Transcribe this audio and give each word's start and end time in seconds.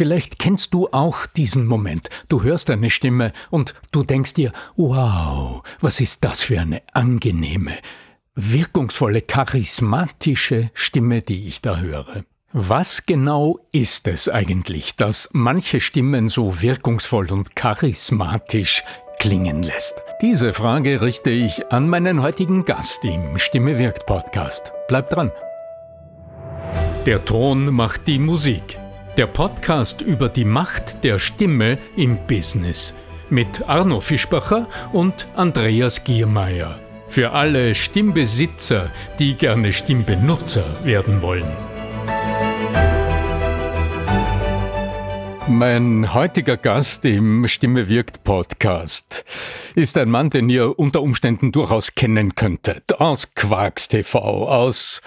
Vielleicht 0.00 0.38
kennst 0.38 0.72
du 0.72 0.88
auch 0.92 1.26
diesen 1.26 1.66
Moment. 1.66 2.08
Du 2.30 2.42
hörst 2.42 2.70
eine 2.70 2.88
Stimme 2.88 3.34
und 3.50 3.74
du 3.92 4.02
denkst 4.02 4.32
dir, 4.32 4.50
wow, 4.76 5.62
was 5.82 6.00
ist 6.00 6.24
das 6.24 6.40
für 6.40 6.58
eine 6.58 6.80
angenehme, 6.94 7.72
wirkungsvolle, 8.34 9.20
charismatische 9.20 10.70
Stimme, 10.72 11.20
die 11.20 11.46
ich 11.48 11.60
da 11.60 11.76
höre. 11.76 12.24
Was 12.54 13.04
genau 13.04 13.58
ist 13.72 14.08
es 14.08 14.30
eigentlich, 14.30 14.96
das 14.96 15.28
manche 15.34 15.80
Stimmen 15.80 16.28
so 16.28 16.62
wirkungsvoll 16.62 17.30
und 17.30 17.54
charismatisch 17.54 18.82
klingen 19.18 19.62
lässt? 19.62 20.02
Diese 20.22 20.54
Frage 20.54 21.02
richte 21.02 21.28
ich 21.28 21.70
an 21.70 21.90
meinen 21.90 22.22
heutigen 22.22 22.64
Gast 22.64 23.04
im 23.04 23.38
Stimme 23.38 23.76
wirkt 23.76 24.06
Podcast. 24.06 24.72
Bleibt 24.88 25.12
dran. 25.14 25.30
Der 27.04 27.22
Ton 27.22 27.66
macht 27.74 28.06
die 28.06 28.18
Musik. 28.18 28.80
Der 29.16 29.26
Podcast 29.26 30.02
über 30.02 30.28
die 30.28 30.44
Macht 30.44 31.02
der 31.02 31.18
Stimme 31.18 31.78
im 31.96 32.16
Business 32.28 32.94
mit 33.28 33.68
Arno 33.68 34.00
Fischbacher 34.00 34.68
und 34.92 35.26
Andreas 35.34 36.04
Giermeier. 36.04 36.78
Für 37.08 37.32
alle 37.32 37.74
Stimmbesitzer, 37.74 38.90
die 39.18 39.34
gerne 39.34 39.72
Stimmbenutzer 39.72 40.64
werden 40.84 41.22
wollen. 41.22 41.50
Mein 45.48 46.14
heutiger 46.14 46.56
Gast 46.56 47.04
im 47.04 47.48
Stimme 47.48 47.88
wirkt 47.88 48.22
Podcast 48.22 49.24
ist 49.74 49.98
ein 49.98 50.10
Mann, 50.10 50.30
den 50.30 50.48
ihr 50.48 50.78
unter 50.78 51.02
Umständen 51.02 51.50
durchaus 51.50 51.94
kennen 51.96 52.36
könntet. 52.36 53.00
Aus 53.00 53.34
Quarks 53.34 53.88
TV, 53.88 54.48
aus 54.48 55.02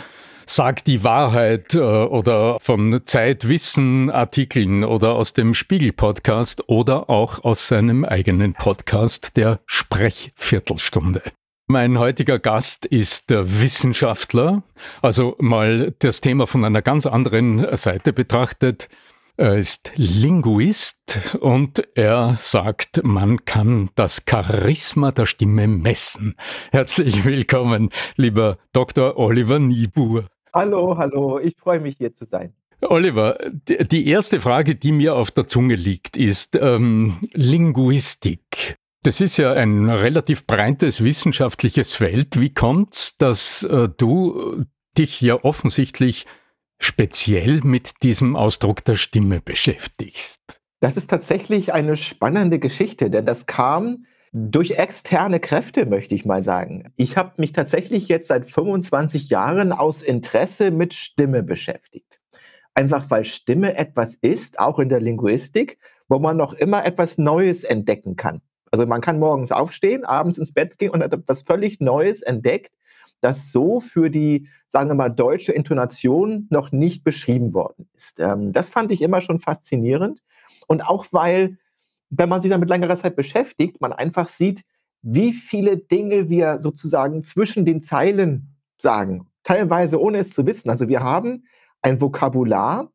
Sag 0.45 0.83
die 0.85 1.03
Wahrheit 1.03 1.73
äh, 1.73 1.79
oder 1.79 2.59
von 2.59 3.01
Zeitwissen 3.05 4.09
Artikeln 4.09 4.83
oder 4.83 5.13
aus 5.13 5.33
dem 5.33 5.53
Spiegel 5.53 5.93
Podcast 5.93 6.67
oder 6.67 7.09
auch 7.09 7.43
aus 7.43 7.67
seinem 7.67 8.05
eigenen 8.05 8.53
Podcast 8.53 9.37
der 9.37 9.59
Sprechviertelstunde. 9.65 11.21
Mein 11.67 11.97
heutiger 11.97 12.39
Gast 12.39 12.85
ist 12.85 13.29
der 13.29 13.61
Wissenschaftler, 13.61 14.63
also 15.01 15.35
mal 15.39 15.95
das 15.99 16.19
Thema 16.19 16.45
von 16.45 16.65
einer 16.65 16.81
ganz 16.81 17.05
anderen 17.05 17.75
Seite 17.77 18.11
betrachtet. 18.11 18.89
Er 19.37 19.57
ist 19.57 19.91
Linguist 19.95 21.37
und 21.39 21.81
er 21.95 22.35
sagt, 22.37 23.03
man 23.03 23.45
kann 23.45 23.89
das 23.95 24.23
Charisma 24.29 25.11
der 25.11 25.25
Stimme 25.25 25.67
messen. 25.67 26.35
Herzlich 26.71 27.25
willkommen, 27.25 27.89
lieber 28.15 28.59
Dr. 28.73 29.17
Oliver 29.17 29.57
Niebuhr. 29.57 30.27
Hallo, 30.53 30.95
hallo, 30.97 31.39
ich 31.39 31.55
freue 31.57 31.79
mich 31.79 31.95
hier 31.97 32.15
zu 32.15 32.25
sein. 32.25 32.53
Oliver, 32.81 33.37
die 33.67 34.07
erste 34.07 34.39
Frage, 34.39 34.75
die 34.75 34.91
mir 34.91 35.15
auf 35.15 35.31
der 35.31 35.47
Zunge 35.47 35.75
liegt, 35.75 36.15
ist 36.15 36.55
ähm, 36.61 37.17
Linguistik. 37.33 38.75
Das 39.01 39.19
ist 39.19 39.37
ja 39.37 39.53
ein 39.53 39.89
relativ 39.89 40.45
breites 40.45 41.03
wissenschaftliches 41.03 41.95
Feld. 41.95 42.39
Wie 42.39 42.53
kommt's, 42.53 43.17
dass 43.17 43.63
äh, 43.63 43.89
du 43.97 44.65
dich 44.95 45.21
ja 45.21 45.43
offensichtlich 45.43 46.27
speziell 46.79 47.61
mit 47.63 48.03
diesem 48.03 48.35
Ausdruck 48.35 48.85
der 48.85 48.95
Stimme 48.95 49.41
beschäftigst? 49.41 50.61
Das 50.81 50.97
ist 50.97 51.09
tatsächlich 51.09 51.73
eine 51.73 51.97
spannende 51.97 52.59
Geschichte, 52.59 53.09
denn 53.09 53.25
das 53.25 53.47
kam 53.47 54.05
durch 54.33 54.71
externe 54.71 55.39
Kräfte, 55.39 55.85
möchte 55.85 56.15
ich 56.15 56.25
mal 56.25 56.41
sagen. 56.41 56.91
Ich 56.95 57.17
habe 57.17 57.33
mich 57.37 57.53
tatsächlich 57.53 58.07
jetzt 58.07 58.29
seit 58.29 58.49
25 58.49 59.29
Jahren 59.29 59.71
aus 59.71 60.01
Interesse 60.01 60.71
mit 60.71 60.95
Stimme 60.95 61.43
beschäftigt. 61.43 62.19
Einfach 62.73 63.11
weil 63.11 63.25
Stimme 63.25 63.77
etwas 63.77 64.15
ist, 64.15 64.59
auch 64.59 64.79
in 64.79 64.89
der 64.89 64.99
Linguistik, 64.99 65.77
wo 66.09 66.17
man 66.17 66.35
noch 66.35 66.53
immer 66.53 66.83
etwas 66.83 67.19
Neues 67.19 67.63
entdecken 67.63 68.15
kann. 68.15 68.41
Also 68.71 68.87
man 68.87 69.01
kann 69.01 69.19
morgens 69.19 69.51
aufstehen, 69.51 70.03
abends 70.03 70.39
ins 70.39 70.51
Bett 70.51 70.79
gehen 70.79 70.89
und 70.89 71.03
hat 71.03 71.13
etwas 71.13 71.43
völlig 71.43 71.79
Neues 71.79 72.23
entdeckt, 72.23 72.73
das 73.21 73.51
so 73.51 73.79
für 73.79 74.09
die, 74.09 74.47
sagen 74.67 74.89
wir 74.89 74.95
mal, 74.95 75.09
deutsche 75.09 75.51
Intonation 75.51 76.47
noch 76.49 76.71
nicht 76.71 77.03
beschrieben 77.03 77.53
worden 77.53 77.87
ist. 77.95 78.19
Ähm, 78.19 78.51
das 78.51 78.71
fand 78.71 78.91
ich 78.91 79.03
immer 79.03 79.21
schon 79.21 79.39
faszinierend. 79.39 80.23
Und 80.65 80.81
auch 80.81 81.05
weil 81.11 81.59
wenn 82.09 82.29
man 82.29 82.41
sich 82.41 82.51
damit 82.51 82.69
längerer 82.69 82.97
Zeit 82.97 83.15
beschäftigt, 83.15 83.81
man 83.81 83.93
einfach 83.93 84.27
sieht, 84.27 84.63
wie 85.01 85.33
viele 85.33 85.77
Dinge 85.77 86.29
wir 86.29 86.59
sozusagen 86.59 87.23
zwischen 87.23 87.65
den 87.65 87.81
Zeilen 87.81 88.55
sagen, 88.77 89.27
teilweise 89.43 89.99
ohne 89.99 90.19
es 90.19 90.31
zu 90.31 90.45
wissen. 90.45 90.69
Also 90.69 90.87
wir 90.87 91.01
haben 91.01 91.45
ein 91.81 91.99
Vokabular 91.99 92.91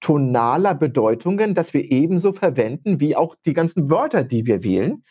tonaler 0.00 0.74
Bedeutungen, 0.74 1.54
das 1.54 1.74
wir 1.74 1.90
ebenso 1.90 2.32
verwenden 2.32 3.00
wie 3.00 3.16
auch 3.16 3.34
die 3.44 3.54
ganzen 3.54 3.90
Wörter, 3.90 4.24
die 4.24 4.46
wir 4.46 4.62
wählen. 4.62 5.02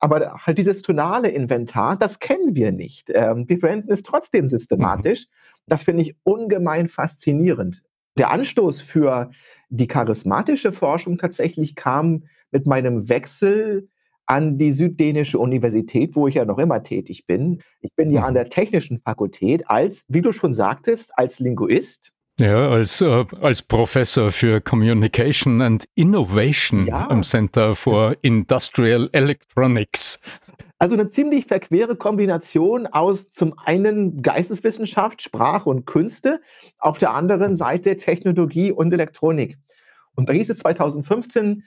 Aber 0.00 0.34
halt 0.34 0.58
dieses 0.58 0.82
tonale 0.82 1.28
Inventar, 1.28 1.96
das 1.96 2.18
kennen 2.18 2.56
wir 2.56 2.72
nicht. 2.72 3.08
Ähm, 3.14 3.48
wir 3.48 3.58
verwenden 3.58 3.92
es 3.92 4.02
trotzdem 4.02 4.48
systematisch. 4.48 5.26
Mhm. 5.26 5.62
Das 5.68 5.84
finde 5.84 6.02
ich 6.02 6.16
ungemein 6.24 6.88
faszinierend. 6.88 7.82
Der 8.18 8.30
Anstoß 8.30 8.82
für 8.82 9.30
die 9.68 9.86
charismatische 9.86 10.72
Forschung 10.72 11.18
tatsächlich 11.18 11.76
kam 11.76 12.24
mit 12.52 12.66
meinem 12.66 13.08
Wechsel 13.08 13.88
an 14.26 14.56
die 14.56 14.72
Süddänische 14.72 15.38
Universität, 15.38 16.14
wo 16.14 16.28
ich 16.28 16.36
ja 16.36 16.44
noch 16.44 16.58
immer 16.58 16.82
tätig 16.82 17.26
bin. 17.26 17.60
Ich 17.80 17.94
bin 17.94 18.10
ja 18.10 18.22
an 18.22 18.30
mhm. 18.30 18.36
der 18.36 18.48
Technischen 18.48 18.98
Fakultät 18.98 19.68
als, 19.68 20.04
wie 20.08 20.22
du 20.22 20.32
schon 20.32 20.52
sagtest, 20.52 21.10
als 21.16 21.38
Linguist. 21.40 22.12
Ja, 22.40 22.70
als, 22.70 23.00
äh, 23.00 23.24
als 23.40 23.62
Professor 23.62 24.30
für 24.30 24.60
Communication 24.60 25.60
and 25.60 25.84
Innovation 25.94 26.86
ja. 26.86 27.08
am 27.10 27.22
Center 27.22 27.74
for 27.74 28.16
Industrial 28.22 29.08
Electronics. 29.12 30.18
Also 30.78 30.94
eine 30.94 31.08
ziemlich 31.08 31.46
verquere 31.46 31.94
Kombination 31.94 32.88
aus 32.88 33.30
zum 33.30 33.56
einen 33.56 34.22
Geisteswissenschaft, 34.22 35.22
Sprache 35.22 35.68
und 35.68 35.86
Künste, 35.86 36.40
auf 36.78 36.98
der 36.98 37.12
anderen 37.12 37.54
Seite 37.54 37.96
Technologie 37.96 38.72
und 38.72 38.92
Elektronik. 38.92 39.58
Und 40.16 40.28
da 40.28 40.32
hieß 40.32 40.50
es 40.50 40.58
2015, 40.58 41.64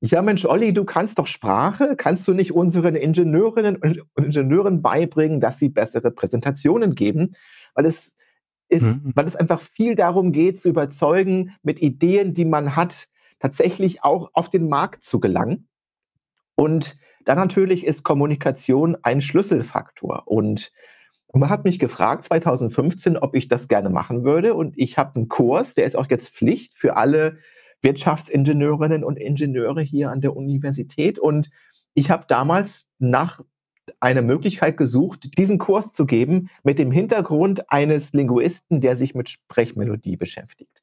ja 0.00 0.22
Mensch, 0.22 0.44
Olli, 0.44 0.72
du 0.72 0.84
kannst 0.84 1.18
doch 1.18 1.26
Sprache, 1.26 1.94
kannst 1.96 2.26
du 2.28 2.32
nicht 2.32 2.52
unseren 2.52 2.94
Ingenieurinnen 2.94 3.76
und 3.76 4.02
Ingenieuren 4.16 4.82
beibringen, 4.82 5.40
dass 5.40 5.58
sie 5.58 5.68
bessere 5.68 6.10
Präsentationen 6.10 6.94
geben? 6.94 7.32
Weil 7.74 7.86
es 7.86 8.16
ist, 8.68 9.04
mhm. 9.04 9.12
weil 9.14 9.26
es 9.26 9.36
einfach 9.36 9.60
viel 9.60 9.94
darum 9.94 10.32
geht, 10.32 10.60
zu 10.60 10.68
überzeugen, 10.68 11.54
mit 11.62 11.80
Ideen, 11.80 12.34
die 12.34 12.44
man 12.44 12.74
hat, 12.74 13.08
tatsächlich 13.38 14.02
auch 14.02 14.30
auf 14.32 14.50
den 14.50 14.68
Markt 14.68 15.04
zu 15.04 15.20
gelangen. 15.20 15.68
Und 16.54 16.96
dann 17.24 17.38
natürlich 17.38 17.84
ist 17.84 18.02
Kommunikation 18.02 18.96
ein 19.02 19.20
Schlüsselfaktor. 19.20 20.22
Und 20.26 20.72
man 21.32 21.50
hat 21.50 21.64
mich 21.64 21.78
gefragt 21.78 22.26
2015, 22.26 23.16
ob 23.16 23.34
ich 23.34 23.48
das 23.48 23.68
gerne 23.68 23.90
machen 23.90 24.24
würde. 24.24 24.54
Und 24.54 24.76
ich 24.76 24.98
habe 24.98 25.16
einen 25.16 25.28
Kurs, 25.28 25.74
der 25.74 25.86
ist 25.86 25.96
auch 25.96 26.08
jetzt 26.10 26.30
Pflicht 26.30 26.74
für 26.74 26.96
alle 26.96 27.38
Wirtschaftsingenieurinnen 27.82 29.04
und 29.04 29.18
Ingenieure 29.18 29.82
hier 29.82 30.10
an 30.10 30.20
der 30.20 30.36
Universität. 30.36 31.18
Und 31.18 31.50
ich 31.94 32.10
habe 32.10 32.24
damals 32.28 32.88
nach 32.98 33.40
einer 34.00 34.22
Möglichkeit 34.22 34.76
gesucht, 34.76 35.36
diesen 35.38 35.58
Kurs 35.58 35.92
zu 35.92 36.06
geben 36.06 36.48
mit 36.62 36.78
dem 36.78 36.90
Hintergrund 36.90 37.70
eines 37.70 38.12
Linguisten, 38.12 38.80
der 38.80 38.96
sich 38.96 39.14
mit 39.14 39.28
Sprechmelodie 39.28 40.16
beschäftigt. 40.16 40.82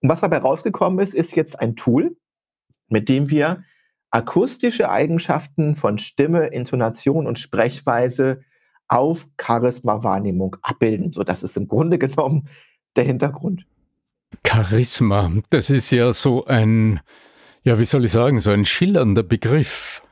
Und 0.00 0.08
was 0.08 0.20
dabei 0.20 0.38
rausgekommen 0.38 0.98
ist, 1.00 1.14
ist 1.14 1.36
jetzt 1.36 1.60
ein 1.60 1.76
Tool, 1.76 2.16
mit 2.88 3.08
dem 3.08 3.30
wir 3.30 3.62
akustische 4.10 4.90
Eigenschaften 4.90 5.76
von 5.76 5.98
Stimme, 5.98 6.48
Intonation 6.48 7.26
und 7.26 7.38
Sprechweise 7.38 8.42
auf 8.88 9.28
Charisma-Wahrnehmung 9.40 10.56
abbilden. 10.62 11.12
So, 11.12 11.22
das 11.22 11.44
ist 11.44 11.56
im 11.56 11.68
Grunde 11.68 11.98
genommen 11.98 12.48
der 12.96 13.04
Hintergrund. 13.04 13.66
Charisma, 14.46 15.32
das 15.50 15.70
ist 15.70 15.90
ja 15.90 16.12
so 16.12 16.44
ein, 16.44 17.00
ja, 17.62 17.78
wie 17.78 17.84
soll 17.84 18.04
ich 18.04 18.12
sagen, 18.12 18.38
so 18.38 18.50
ein 18.50 18.64
schillernder 18.64 19.22
Begriff. 19.22 20.02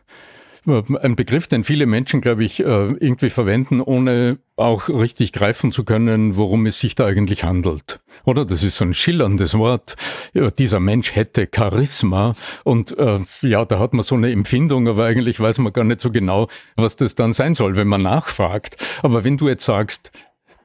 Ein 0.66 1.16
Begriff, 1.16 1.46
den 1.46 1.64
viele 1.64 1.86
Menschen, 1.86 2.20
glaube 2.20 2.44
ich, 2.44 2.60
äh, 2.60 2.64
irgendwie 2.64 3.30
verwenden, 3.30 3.80
ohne 3.80 4.38
auch 4.56 4.90
richtig 4.90 5.32
greifen 5.32 5.72
zu 5.72 5.82
können, 5.84 6.36
worum 6.36 6.66
es 6.66 6.78
sich 6.78 6.94
da 6.94 7.06
eigentlich 7.06 7.42
handelt. 7.42 8.00
Oder? 8.26 8.44
Das 8.44 8.62
ist 8.62 8.76
so 8.76 8.84
ein 8.84 8.92
schillerndes 8.92 9.56
Wort. 9.56 9.96
Ja, 10.34 10.50
dieser 10.50 10.78
Mensch 10.78 11.14
hätte 11.14 11.48
Charisma. 11.50 12.34
Und 12.64 12.98
äh, 12.98 13.20
ja, 13.40 13.64
da 13.64 13.78
hat 13.78 13.94
man 13.94 14.02
so 14.02 14.14
eine 14.14 14.30
Empfindung, 14.30 14.88
aber 14.88 15.06
eigentlich 15.06 15.40
weiß 15.40 15.58
man 15.60 15.72
gar 15.72 15.84
nicht 15.84 16.02
so 16.02 16.10
genau, 16.10 16.48
was 16.76 16.96
das 16.96 17.14
dann 17.14 17.32
sein 17.32 17.54
soll, 17.54 17.76
wenn 17.76 17.88
man 17.88 18.02
nachfragt. 18.02 18.76
Aber 19.02 19.24
wenn 19.24 19.38
du 19.38 19.48
jetzt 19.48 19.64
sagst, 19.64 20.10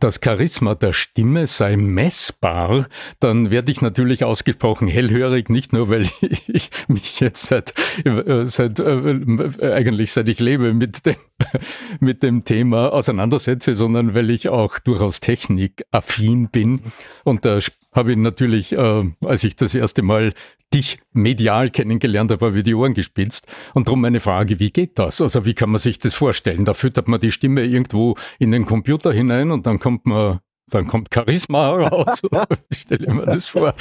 das 0.04 0.20
Charisma 0.22 0.76
der 0.76 0.92
Stimme 0.92 1.48
sei 1.48 1.78
messbar, 1.78 2.90
dann 3.22 3.52
werde 3.52 3.72
ich 3.72 3.82
natürlich 3.82 4.26
ausgesprochen 4.26 4.90
hellhörig, 4.90 5.50
nicht 5.50 5.72
nur 5.72 5.90
weil 5.90 6.10
ich 6.48 6.70
mich 6.90 7.22
jetzt 7.22 7.46
seit, 7.46 7.74
äh, 8.04 8.46
seit 8.46 8.80
äh, 8.80 9.74
eigentlich 9.74 10.12
seit 10.12 10.28
ich 10.28 10.42
lebe 10.42 10.74
mit 10.74 11.06
dem, 11.06 11.16
mit 12.02 12.22
dem 12.22 12.44
Thema 12.44 12.92
auseinandersetze, 12.92 13.76
sondern 13.76 14.14
weil 14.14 14.30
ich 14.30 14.50
auch 14.50 14.78
durchaus 14.78 15.22
technikaffin 15.22 16.50
bin. 16.50 16.82
Und 17.24 17.46
da 17.46 17.60
habe 17.94 18.12
ich 18.12 18.18
natürlich, 18.18 18.74
äh, 18.74 19.12
als 19.26 19.44
ich 19.44 19.56
das 19.56 19.76
erste 19.76 20.02
Mal 20.02 20.34
dich 20.74 21.00
medial 21.12 21.70
kennengelernt 21.70 22.32
habe, 22.32 22.48
habe 22.48 22.58
ich 22.58 22.64
die 22.64 22.76
Ohren 22.76 22.94
gespitzt. 22.94 23.48
Und 23.74 23.88
darum 23.88 24.02
meine 24.02 24.20
Frage, 24.20 24.60
wie 24.60 24.72
geht 24.72 24.98
das? 25.00 25.22
Also 25.22 25.46
wie 25.46 25.54
kann 25.54 25.70
man 25.70 25.80
sich 25.80 26.00
das 26.00 26.14
vorstellen? 26.14 26.66
Da 26.66 26.74
füttert 26.74 27.08
man 27.08 27.20
die 27.20 27.32
Stimme 27.32 27.64
irgendwo 27.64 28.16
in 28.40 28.52
den 28.52 28.66
Computer 28.66 29.14
hinein 29.14 29.52
und 29.52 29.66
dann 29.66 29.80
kommt 29.80 30.06
man, 30.06 30.40
dann 30.70 30.88
kommt 30.88 31.14
Charisma 31.14 31.70
raus. 31.70 32.22
Stelle 32.72 33.14
mir 33.14 33.26
das 33.26 33.48
vor. 33.48 33.74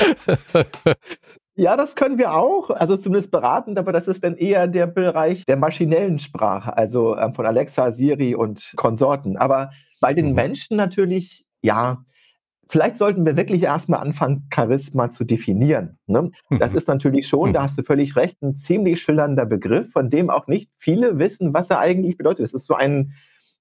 Ja, 1.54 1.76
das 1.76 1.96
können 1.96 2.16
wir 2.16 2.34
auch, 2.34 2.70
also 2.70 2.96
zumindest 2.96 3.30
beratend, 3.30 3.78
aber 3.78 3.92
das 3.92 4.08
ist 4.08 4.24
dann 4.24 4.36
eher 4.36 4.66
der 4.66 4.86
Bereich 4.86 5.44
der 5.44 5.58
maschinellen 5.58 6.18
Sprache, 6.18 6.74
also 6.74 7.14
ähm, 7.18 7.34
von 7.34 7.44
Alexa, 7.44 7.90
Siri 7.90 8.34
und 8.34 8.72
Konsorten. 8.76 9.36
Aber 9.36 9.70
bei 10.00 10.14
den 10.14 10.30
mhm. 10.30 10.34
Menschen 10.34 10.76
natürlich, 10.78 11.44
ja, 11.60 12.04
vielleicht 12.72 12.96
sollten 12.96 13.26
wir 13.26 13.36
wirklich 13.36 13.64
erstmal 13.64 14.00
anfangen, 14.00 14.48
Charisma 14.52 15.10
zu 15.10 15.24
definieren. 15.24 15.98
Ne? 16.06 16.30
Das 16.58 16.72
mhm. 16.72 16.78
ist 16.78 16.88
natürlich 16.88 17.28
schon, 17.28 17.52
da 17.52 17.60
mhm. 17.60 17.64
hast 17.64 17.76
du 17.76 17.82
völlig 17.82 18.16
recht, 18.16 18.40
ein 18.40 18.56
ziemlich 18.56 19.02
schillernder 19.02 19.44
Begriff, 19.44 19.92
von 19.92 20.08
dem 20.08 20.30
auch 20.30 20.46
nicht 20.46 20.70
viele 20.78 21.18
wissen, 21.18 21.52
was 21.52 21.68
er 21.68 21.80
eigentlich 21.80 22.16
bedeutet. 22.16 22.46
Es 22.46 22.54
ist 22.54 22.64
so 22.64 22.74
ein, 22.74 23.12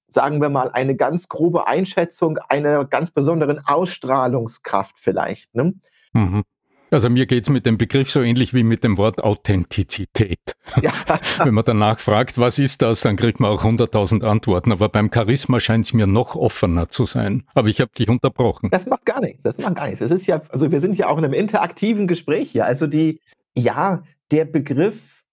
sagen 0.07 0.41
wir 0.41 0.47
mal, 0.47 0.71
eine 0.71 0.95
ganz 0.95 1.27
grobe 1.27 1.67
Einschätzung 1.67 2.37
einer 2.37 2.85
ganz 2.85 3.11
besonderen 3.11 3.59
Ausstrahlungskraft 3.59 4.97
vielleicht. 4.97 5.55
Ne? 5.55 5.73
Mhm. 6.13 6.43
Also 6.91 7.09
mir 7.09 7.25
geht's 7.25 7.49
mit 7.49 7.65
dem 7.65 7.77
Begriff 7.77 8.11
so 8.11 8.21
ähnlich 8.21 8.53
wie 8.53 8.63
mit 8.63 8.83
dem 8.83 8.97
Wort 8.97 9.23
Authentizität. 9.23 10.39
Ja. 10.81 10.91
Wenn 11.43 11.53
man 11.53 11.63
danach 11.63 11.99
fragt, 11.99 12.37
was 12.37 12.59
ist 12.59 12.81
das, 12.81 12.99
dann 12.99 13.15
kriegt 13.15 13.39
man 13.39 13.49
auch 13.49 13.63
100.000 13.63 14.25
Antworten. 14.25 14.73
Aber 14.73 14.89
beim 14.89 15.09
Charisma 15.11 15.61
scheint 15.61 15.85
es 15.85 15.93
mir 15.93 16.05
noch 16.05 16.35
offener 16.35 16.89
zu 16.89 17.05
sein. 17.05 17.43
Aber 17.53 17.69
ich 17.69 17.79
habe 17.79 17.91
dich 17.97 18.09
unterbrochen. 18.09 18.69
Das 18.71 18.85
macht 18.87 19.05
gar 19.05 19.21
nichts. 19.21 19.43
Das 19.43 19.57
macht 19.57 19.75
gar 19.75 19.85
nichts. 19.85 19.99
Das 19.99 20.11
ist 20.11 20.27
ja, 20.27 20.41
also 20.49 20.71
wir 20.71 20.81
sind 20.81 20.97
ja 20.97 21.07
auch 21.07 21.17
in 21.17 21.23
einem 21.23 21.33
interaktiven 21.33 22.07
Gespräch 22.07 22.51
hier. 22.51 22.65
Also 22.65 22.87
die, 22.87 23.21
ja, 23.55 24.03
der 24.31 24.43
Begriff 24.43 25.23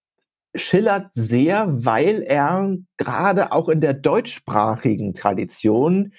schillert 0.55 1.09
sehr, 1.13 1.67
weil 1.69 2.21
er 2.21 2.77
gerade 2.97 3.51
auch 3.51 3.67
in 3.67 3.81
der 3.81 3.93
deutschsprachigen 3.93 5.13
Tradition 5.13 6.13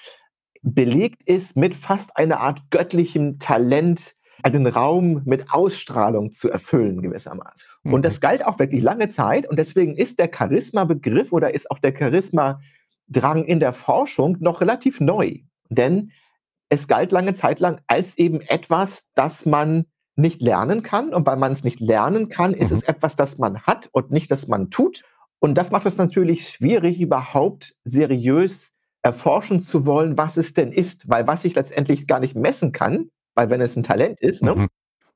belegt 0.62 1.22
ist 1.24 1.56
mit 1.56 1.74
fast 1.74 2.16
einer 2.16 2.40
Art 2.40 2.60
göttlichem 2.70 3.38
Talent, 3.38 4.14
einen 4.42 4.66
Raum 4.66 5.22
mit 5.24 5.52
Ausstrahlung 5.52 6.32
zu 6.32 6.50
erfüllen 6.50 7.02
gewissermaßen. 7.02 7.68
Mhm. 7.82 7.94
Und 7.94 8.04
das 8.04 8.16
mhm. 8.16 8.20
galt 8.20 8.46
auch 8.46 8.58
wirklich 8.58 8.82
lange 8.82 9.08
Zeit 9.08 9.48
und 9.48 9.58
deswegen 9.58 9.96
ist 9.96 10.18
der 10.18 10.30
Charisma-Begriff 10.34 11.32
oder 11.32 11.54
ist 11.54 11.70
auch 11.70 11.78
der 11.78 11.96
Charisma-Drang 11.96 13.44
in 13.44 13.60
der 13.60 13.72
Forschung 13.72 14.36
noch 14.40 14.60
relativ 14.60 15.00
neu. 15.00 15.38
Denn 15.68 16.12
es 16.68 16.88
galt 16.88 17.12
lange 17.12 17.34
Zeit 17.34 17.60
lang 17.60 17.80
als 17.86 18.16
eben 18.16 18.40
etwas, 18.40 19.06
das 19.14 19.46
man 19.46 19.86
nicht 20.16 20.40
lernen 20.40 20.82
kann. 20.82 21.12
Und 21.12 21.26
weil 21.26 21.36
man 21.36 21.52
es 21.52 21.64
nicht 21.64 21.80
lernen 21.80 22.28
kann, 22.28 22.54
ist 22.54 22.70
mhm. 22.70 22.76
es 22.76 22.82
etwas, 22.84 23.16
das 23.16 23.38
man 23.38 23.62
hat 23.62 23.88
und 23.92 24.10
nicht, 24.10 24.30
das 24.30 24.48
man 24.48 24.70
tut. 24.70 25.02
Und 25.38 25.54
das 25.54 25.70
macht 25.70 25.86
es 25.86 25.96
natürlich 25.96 26.48
schwierig, 26.48 27.00
überhaupt 27.00 27.74
seriös 27.84 28.74
erforschen 29.02 29.60
zu 29.60 29.86
wollen, 29.86 30.18
was 30.18 30.36
es 30.36 30.52
denn 30.52 30.72
ist. 30.72 31.08
Weil 31.08 31.26
was 31.26 31.44
ich 31.44 31.54
letztendlich 31.54 32.06
gar 32.06 32.20
nicht 32.20 32.36
messen 32.36 32.72
kann, 32.72 33.10
weil 33.34 33.50
wenn 33.50 33.60
es 33.60 33.76
ein 33.76 33.82
Talent 33.82 34.20
ist, 34.20 34.42
ne? 34.42 34.54
Mhm. 34.54 34.68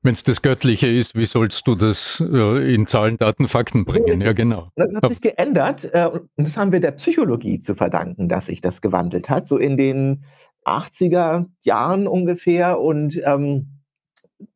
Wenn 0.05 0.13
es 0.13 0.23
das 0.23 0.43
Göttliche 0.43 0.85
ist, 0.85 1.15
wie 1.15 1.25
sollst 1.25 1.65
du 1.65 1.73
das 1.73 2.23
äh, 2.31 2.75
in 2.75 2.85
Zahlen, 2.85 3.17
Daten, 3.17 3.47
Fakten 3.47 3.85
bringen? 3.85 4.19
So 4.19 4.25
ja, 4.27 4.33
genau. 4.33 4.69
Das 4.75 4.93
hat 4.93 5.09
sich 5.09 5.19
geändert 5.19 5.89
äh, 5.93 6.05
und 6.05 6.29
das 6.37 6.57
haben 6.57 6.71
wir 6.71 6.79
der 6.79 6.91
Psychologie 6.91 7.59
zu 7.59 7.73
verdanken, 7.73 8.29
dass 8.29 8.45
sich 8.45 8.61
das 8.61 8.81
gewandelt 8.81 9.31
hat. 9.31 9.47
So 9.47 9.57
in 9.57 9.77
den 9.77 10.23
80er 10.63 11.47
Jahren 11.63 12.07
ungefähr 12.07 12.79
und 12.79 13.19
ähm, 13.25 13.81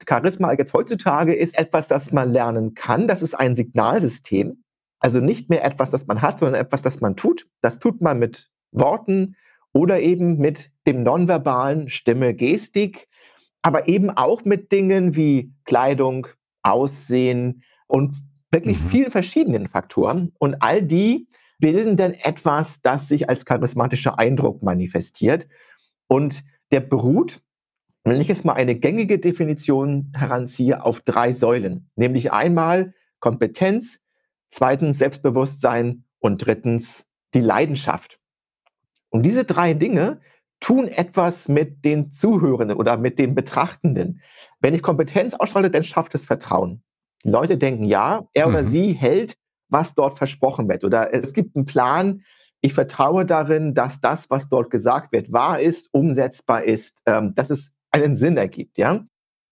Charisma 0.07 0.53
jetzt 0.53 0.73
heutzutage 0.73 1.33
ist 1.33 1.57
etwas, 1.57 1.87
das 1.87 2.11
man 2.11 2.31
lernen 2.31 2.75
kann. 2.75 3.07
Das 3.07 3.23
ist 3.23 3.33
ein 3.33 3.55
Signalsystem. 3.55 4.63
Also 4.99 5.19
nicht 5.19 5.49
mehr 5.49 5.65
etwas, 5.65 5.89
das 5.89 6.05
man 6.05 6.21
hat, 6.21 6.37
sondern 6.37 6.61
etwas, 6.61 6.83
das 6.83 7.01
man 7.01 7.15
tut. 7.15 7.47
Das 7.61 7.79
tut 7.79 8.01
man 8.01 8.19
mit 8.19 8.51
Worten 8.71 9.35
oder 9.73 9.99
eben 9.99 10.37
mit 10.37 10.71
dem 10.85 11.01
nonverbalen 11.01 11.89
Stimme, 11.89 12.35
Gestik 12.35 13.07
aber 13.61 13.87
eben 13.87 14.09
auch 14.09 14.45
mit 14.45 14.71
Dingen 14.71 15.15
wie 15.15 15.53
Kleidung, 15.65 16.27
Aussehen 16.61 17.63
und 17.87 18.15
wirklich 18.51 18.81
mhm. 18.81 18.89
vielen 18.89 19.11
verschiedenen 19.11 19.67
Faktoren. 19.67 20.33
Und 20.39 20.61
all 20.61 20.81
die 20.81 21.27
bilden 21.59 21.97
dann 21.97 22.13
etwas, 22.13 22.81
das 22.81 23.07
sich 23.07 23.29
als 23.29 23.45
charismatischer 23.45 24.17
Eindruck 24.17 24.63
manifestiert. 24.63 25.47
Und 26.07 26.43
der 26.71 26.79
beruht, 26.79 27.41
wenn 28.03 28.21
ich 28.21 28.27
jetzt 28.27 28.45
mal 28.45 28.53
eine 28.53 28.75
gängige 28.75 29.19
Definition 29.19 30.11
heranziehe, 30.15 30.83
auf 30.83 31.01
drei 31.01 31.31
Säulen. 31.31 31.89
Nämlich 31.95 32.31
einmal 32.31 32.93
Kompetenz, 33.19 33.99
zweitens 34.49 34.97
Selbstbewusstsein 34.97 36.05
und 36.19 36.45
drittens 36.45 37.05
die 37.33 37.41
Leidenschaft. 37.41 38.19
Und 39.09 39.23
diese 39.23 39.43
drei 39.43 39.73
Dinge 39.73 40.21
tun 40.59 40.87
etwas 40.87 41.47
mit 41.47 41.85
den 41.85 42.11
Zuhörenden 42.11 42.77
oder 42.77 42.97
mit 42.97 43.19
den 43.19 43.35
Betrachtenden. 43.35 44.21
Wenn 44.59 44.73
ich 44.73 44.81
Kompetenz 44.81 45.33
ausstrahle, 45.33 45.71
dann 45.71 45.83
schafft 45.83 46.15
es 46.15 46.25
Vertrauen. 46.25 46.83
Die 47.23 47.29
Leute 47.29 47.57
denken, 47.57 47.85
ja, 47.85 48.27
er 48.33 48.47
mhm. 48.47 48.53
oder 48.53 48.63
sie 48.63 48.93
hält, 48.93 49.37
was 49.69 49.93
dort 49.93 50.17
versprochen 50.17 50.67
wird. 50.67 50.83
Oder 50.83 51.13
es 51.13 51.33
gibt 51.33 51.55
einen 51.55 51.65
Plan. 51.65 52.23
Ich 52.61 52.73
vertraue 52.73 53.25
darin, 53.25 53.73
dass 53.73 54.01
das, 54.01 54.29
was 54.29 54.49
dort 54.49 54.69
gesagt 54.69 55.11
wird, 55.11 55.31
wahr 55.31 55.59
ist, 55.59 55.89
umsetzbar 55.93 56.63
ist, 56.63 57.01
ähm, 57.05 57.33
dass 57.35 57.49
es 57.49 57.71
einen 57.91 58.17
Sinn 58.17 58.37
ergibt. 58.37 58.77
Ja? 58.77 59.05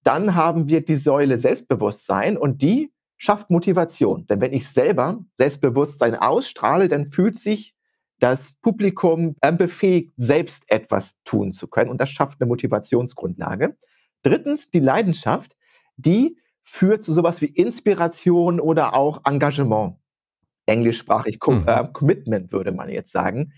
Dann 0.04 0.36
haben 0.36 0.68
wir 0.68 0.84
die 0.84 0.96
Säule 0.96 1.38
Selbstbewusstsein 1.38 2.38
und 2.38 2.62
die 2.62 2.92
schafft 3.18 3.50
Motivation. 3.50 4.28
Denn 4.28 4.42
wenn 4.42 4.54
ich 4.54 4.68
selber 4.68 5.20
Selbstbewusstsein 5.38 6.16
ausstrahle, 6.16 6.88
dann 6.88 7.08
fühlt 7.08 7.38
sich 7.38 7.77
das 8.20 8.54
Publikum 8.62 9.36
befähigt, 9.58 10.14
selbst 10.18 10.64
etwas 10.68 11.22
tun 11.24 11.52
zu 11.52 11.68
können. 11.68 11.92
Und 11.92 12.02
das 12.02 12.10
schafft 12.10 12.42
eine 12.42 12.48
Motivationsgrundlage. 12.48 13.78
Drittens, 14.24 14.72
die 14.72 14.80
Leidenschaft, 14.80 15.56
die 15.98 16.38
führt 16.64 17.04
zu 17.04 17.14
sowas 17.14 17.42
wie 17.42 17.46
Inspiration 17.46 18.60
oder 18.60 18.94
auch 18.94 19.22
Engagement. 19.26 19.98
Englischsprachig 20.66 21.40
mhm. 21.48 21.64
äh, 21.66 21.88
Commitment, 21.94 22.52
würde 22.52 22.72
man 22.72 22.90
jetzt 22.90 23.12
sagen. 23.12 23.54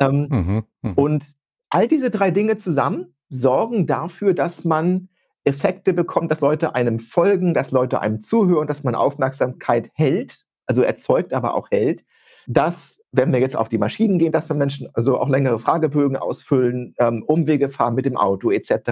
Ähm, 0.00 0.26
mhm, 0.28 0.64
mh. 0.82 0.92
Und 0.96 1.26
all 1.68 1.86
diese 1.86 2.10
drei 2.10 2.30
Dinge 2.30 2.56
zusammen 2.56 3.14
sorgen 3.28 3.86
dafür, 3.86 4.34
dass 4.34 4.64
man 4.64 5.08
Effekte 5.44 5.92
bekommt, 5.92 6.30
dass 6.30 6.40
Leute 6.40 6.74
einem 6.74 6.98
folgen, 6.98 7.54
dass 7.54 7.70
Leute 7.70 8.00
einem 8.00 8.20
zuhören, 8.20 8.66
dass 8.66 8.82
man 8.82 8.94
Aufmerksamkeit 8.94 9.90
hält, 9.94 10.44
also 10.66 10.82
erzeugt, 10.82 11.32
aber 11.32 11.54
auch 11.54 11.70
hält 11.70 12.04
dass, 12.46 13.00
wenn 13.12 13.32
wir 13.32 13.40
jetzt 13.40 13.56
auf 13.56 13.68
die 13.68 13.78
Maschinen 13.78 14.18
gehen, 14.18 14.32
dass 14.32 14.48
wir 14.48 14.56
Menschen 14.56 14.88
also 14.94 15.18
auch 15.18 15.28
längere 15.28 15.58
Fragebögen 15.58 16.16
ausfüllen, 16.16 16.94
ähm, 16.98 17.22
Umwege 17.22 17.68
fahren 17.68 17.94
mit 17.94 18.06
dem 18.06 18.16
Auto 18.16 18.50
etc. 18.50 18.90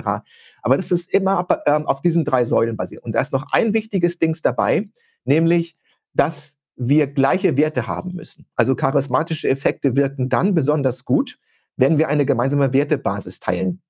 Aber 0.62 0.76
das 0.76 0.90
ist 0.90 1.12
immer 1.12 1.46
ähm, 1.66 1.86
auf 1.86 2.00
diesen 2.00 2.24
drei 2.24 2.44
Säulen 2.44 2.76
basiert. 2.76 3.04
Und 3.04 3.12
da 3.12 3.20
ist 3.20 3.32
noch 3.32 3.52
ein 3.52 3.74
wichtiges 3.74 4.18
Ding 4.18 4.36
dabei, 4.42 4.88
nämlich, 5.24 5.76
dass 6.14 6.56
wir 6.76 7.08
gleiche 7.08 7.56
Werte 7.56 7.86
haben 7.86 8.14
müssen. 8.14 8.46
Also 8.54 8.74
charismatische 8.74 9.48
Effekte 9.48 9.96
wirken 9.96 10.28
dann 10.28 10.54
besonders 10.54 11.04
gut, 11.04 11.38
wenn 11.76 11.98
wir 11.98 12.08
eine 12.08 12.24
gemeinsame 12.26 12.72
Wertebasis 12.72 13.40
teilen. 13.40 13.82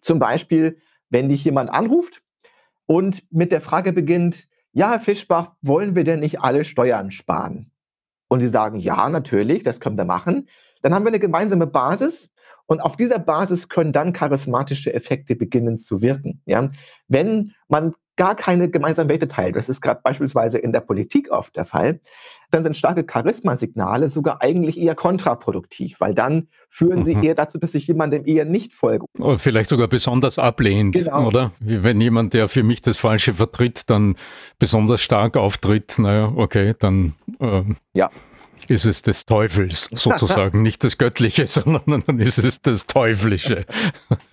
Zum 0.00 0.18
Beispiel, 0.18 0.78
wenn 1.10 1.28
dich 1.28 1.44
jemand 1.44 1.70
anruft 1.70 2.22
und 2.86 3.24
mit 3.32 3.52
der 3.52 3.60
Frage 3.60 3.92
beginnt, 3.92 4.46
ja, 4.72 4.90
Herr 4.90 5.00
Fischbach, 5.00 5.54
wollen 5.62 5.96
wir 5.96 6.04
denn 6.04 6.20
nicht 6.20 6.40
alle 6.40 6.64
Steuern 6.64 7.10
sparen? 7.10 7.70
Und 8.28 8.40
sie 8.40 8.48
sagen, 8.48 8.78
ja, 8.78 9.08
natürlich, 9.08 9.62
das 9.62 9.80
können 9.80 9.96
wir 9.96 10.04
machen, 10.04 10.48
dann 10.82 10.94
haben 10.94 11.04
wir 11.04 11.08
eine 11.08 11.18
gemeinsame 11.18 11.66
Basis 11.66 12.30
und 12.66 12.80
auf 12.80 12.96
dieser 12.96 13.18
Basis 13.18 13.68
können 13.68 13.92
dann 13.92 14.12
charismatische 14.12 14.92
Effekte 14.92 15.34
beginnen 15.34 15.78
zu 15.78 16.02
wirken. 16.02 16.42
Ja? 16.46 16.68
Wenn 17.08 17.54
man 17.68 17.94
gar 18.18 18.34
keine 18.34 18.68
gemeinsamen 18.68 19.08
Werte 19.08 19.28
teilt, 19.28 19.56
das 19.56 19.70
ist 19.70 19.80
gerade 19.80 20.00
beispielsweise 20.02 20.58
in 20.58 20.72
der 20.72 20.80
Politik 20.80 21.30
oft 21.30 21.56
der 21.56 21.64
Fall, 21.64 22.00
dann 22.50 22.64
sind 22.64 22.76
starke 22.76 23.04
Charismasignale 23.04 24.08
sogar 24.08 24.42
eigentlich 24.42 24.78
eher 24.78 24.94
kontraproduktiv, 24.94 26.00
weil 26.00 26.14
dann 26.14 26.48
führen 26.68 26.98
mhm. 26.98 27.02
sie 27.04 27.12
eher 27.14 27.34
dazu, 27.34 27.58
dass 27.58 27.72
sich 27.72 27.86
jemandem 27.86 28.26
eher 28.26 28.44
nicht 28.44 28.74
folgt. 28.74 29.04
Oder 29.18 29.38
vielleicht 29.38 29.70
sogar 29.70 29.86
besonders 29.86 30.38
ablehnt, 30.38 30.96
genau. 30.96 31.28
oder? 31.28 31.52
Wenn 31.60 32.00
jemand, 32.00 32.34
der 32.34 32.48
für 32.48 32.62
mich 32.62 32.82
das 32.82 32.98
Falsche 32.98 33.32
vertritt, 33.32 33.88
dann 33.88 34.16
besonders 34.58 35.00
stark 35.00 35.36
auftritt, 35.36 35.98
naja, 35.98 36.32
okay, 36.34 36.74
dann 36.78 37.14
äh, 37.40 37.62
ja 37.94 38.10
ist 38.68 38.84
es 38.84 39.02
des 39.02 39.24
Teufels 39.24 39.88
sozusagen, 39.92 40.62
nicht 40.62 40.84
das 40.84 40.98
Göttliche, 40.98 41.46
sondern 41.48 42.02
dann 42.06 42.18
ist 42.18 42.38
es 42.38 42.60
das 42.60 42.86
Teuflische. 42.86 43.64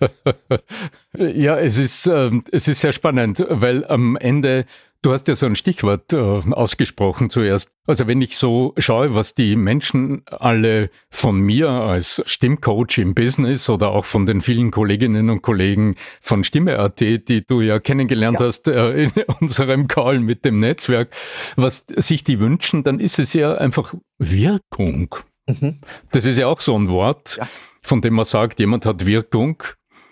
ja, 1.16 1.58
es 1.58 1.78
ist, 1.78 2.06
äh, 2.06 2.30
es 2.52 2.68
ist 2.68 2.80
sehr 2.80 2.92
spannend, 2.92 3.44
weil 3.48 3.84
am 3.86 4.16
Ende 4.16 4.66
Du 5.02 5.12
hast 5.12 5.28
ja 5.28 5.34
so 5.34 5.46
ein 5.46 5.56
Stichwort 5.56 6.12
äh, 6.12 6.16
ausgesprochen 6.16 7.30
zuerst. 7.30 7.72
Also 7.86 8.06
wenn 8.06 8.20
ich 8.20 8.36
so 8.36 8.74
schaue, 8.78 9.14
was 9.14 9.34
die 9.34 9.56
Menschen 9.56 10.22
alle 10.26 10.90
von 11.10 11.38
mir 11.38 11.68
als 11.68 12.22
Stimmcoach 12.26 12.98
im 12.98 13.14
Business 13.14 13.70
oder 13.70 13.90
auch 13.90 14.04
von 14.04 14.26
den 14.26 14.40
vielen 14.40 14.70
Kolleginnen 14.70 15.30
und 15.30 15.42
Kollegen 15.42 15.94
von 16.20 16.42
Stimme.at, 16.42 17.00
die 17.00 17.44
du 17.46 17.60
ja 17.60 17.78
kennengelernt 17.78 18.40
ja. 18.40 18.46
hast 18.46 18.68
äh, 18.68 19.04
in 19.04 19.12
unserem 19.40 19.86
Call 19.86 20.20
mit 20.20 20.44
dem 20.44 20.58
Netzwerk, 20.58 21.14
was 21.56 21.86
sich 21.88 22.24
die 22.24 22.40
wünschen, 22.40 22.82
dann 22.82 22.98
ist 22.98 23.18
es 23.18 23.32
ja 23.32 23.54
einfach 23.54 23.94
Wirkung. 24.18 25.14
Mhm. 25.46 25.80
Das 26.10 26.24
ist 26.24 26.38
ja 26.38 26.48
auch 26.48 26.60
so 26.60 26.76
ein 26.76 26.88
Wort, 26.88 27.36
ja. 27.38 27.48
von 27.82 28.00
dem 28.00 28.14
man 28.14 28.24
sagt, 28.24 28.58
jemand 28.58 28.86
hat 28.86 29.06
Wirkung. 29.06 29.62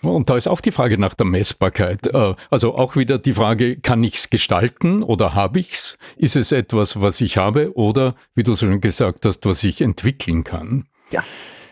Und 0.04 0.30
da 0.30 0.36
ist 0.36 0.48
auch 0.48 0.60
die 0.60 0.70
Frage 0.70 0.98
nach 0.98 1.14
der 1.14 1.26
Messbarkeit. 1.26 2.06
Äh, 2.06 2.34
also 2.50 2.74
auch 2.74 2.96
wieder 2.96 3.18
die 3.18 3.34
Frage, 3.34 3.76
kann 3.76 4.02
ich 4.04 4.14
es 4.14 4.30
gestalten 4.30 5.02
oder 5.02 5.34
habe 5.34 5.60
ich 5.60 5.72
es? 5.72 5.98
Ist 6.16 6.36
es 6.36 6.52
etwas, 6.52 7.00
was 7.00 7.20
ich 7.20 7.36
habe 7.36 7.76
oder, 7.76 8.14
wie 8.34 8.42
du 8.42 8.54
schon 8.54 8.80
gesagt 8.80 9.24
hast, 9.26 9.44
was 9.46 9.64
ich 9.64 9.80
entwickeln 9.80 10.44
kann? 10.44 10.86
Ja. 11.10 11.24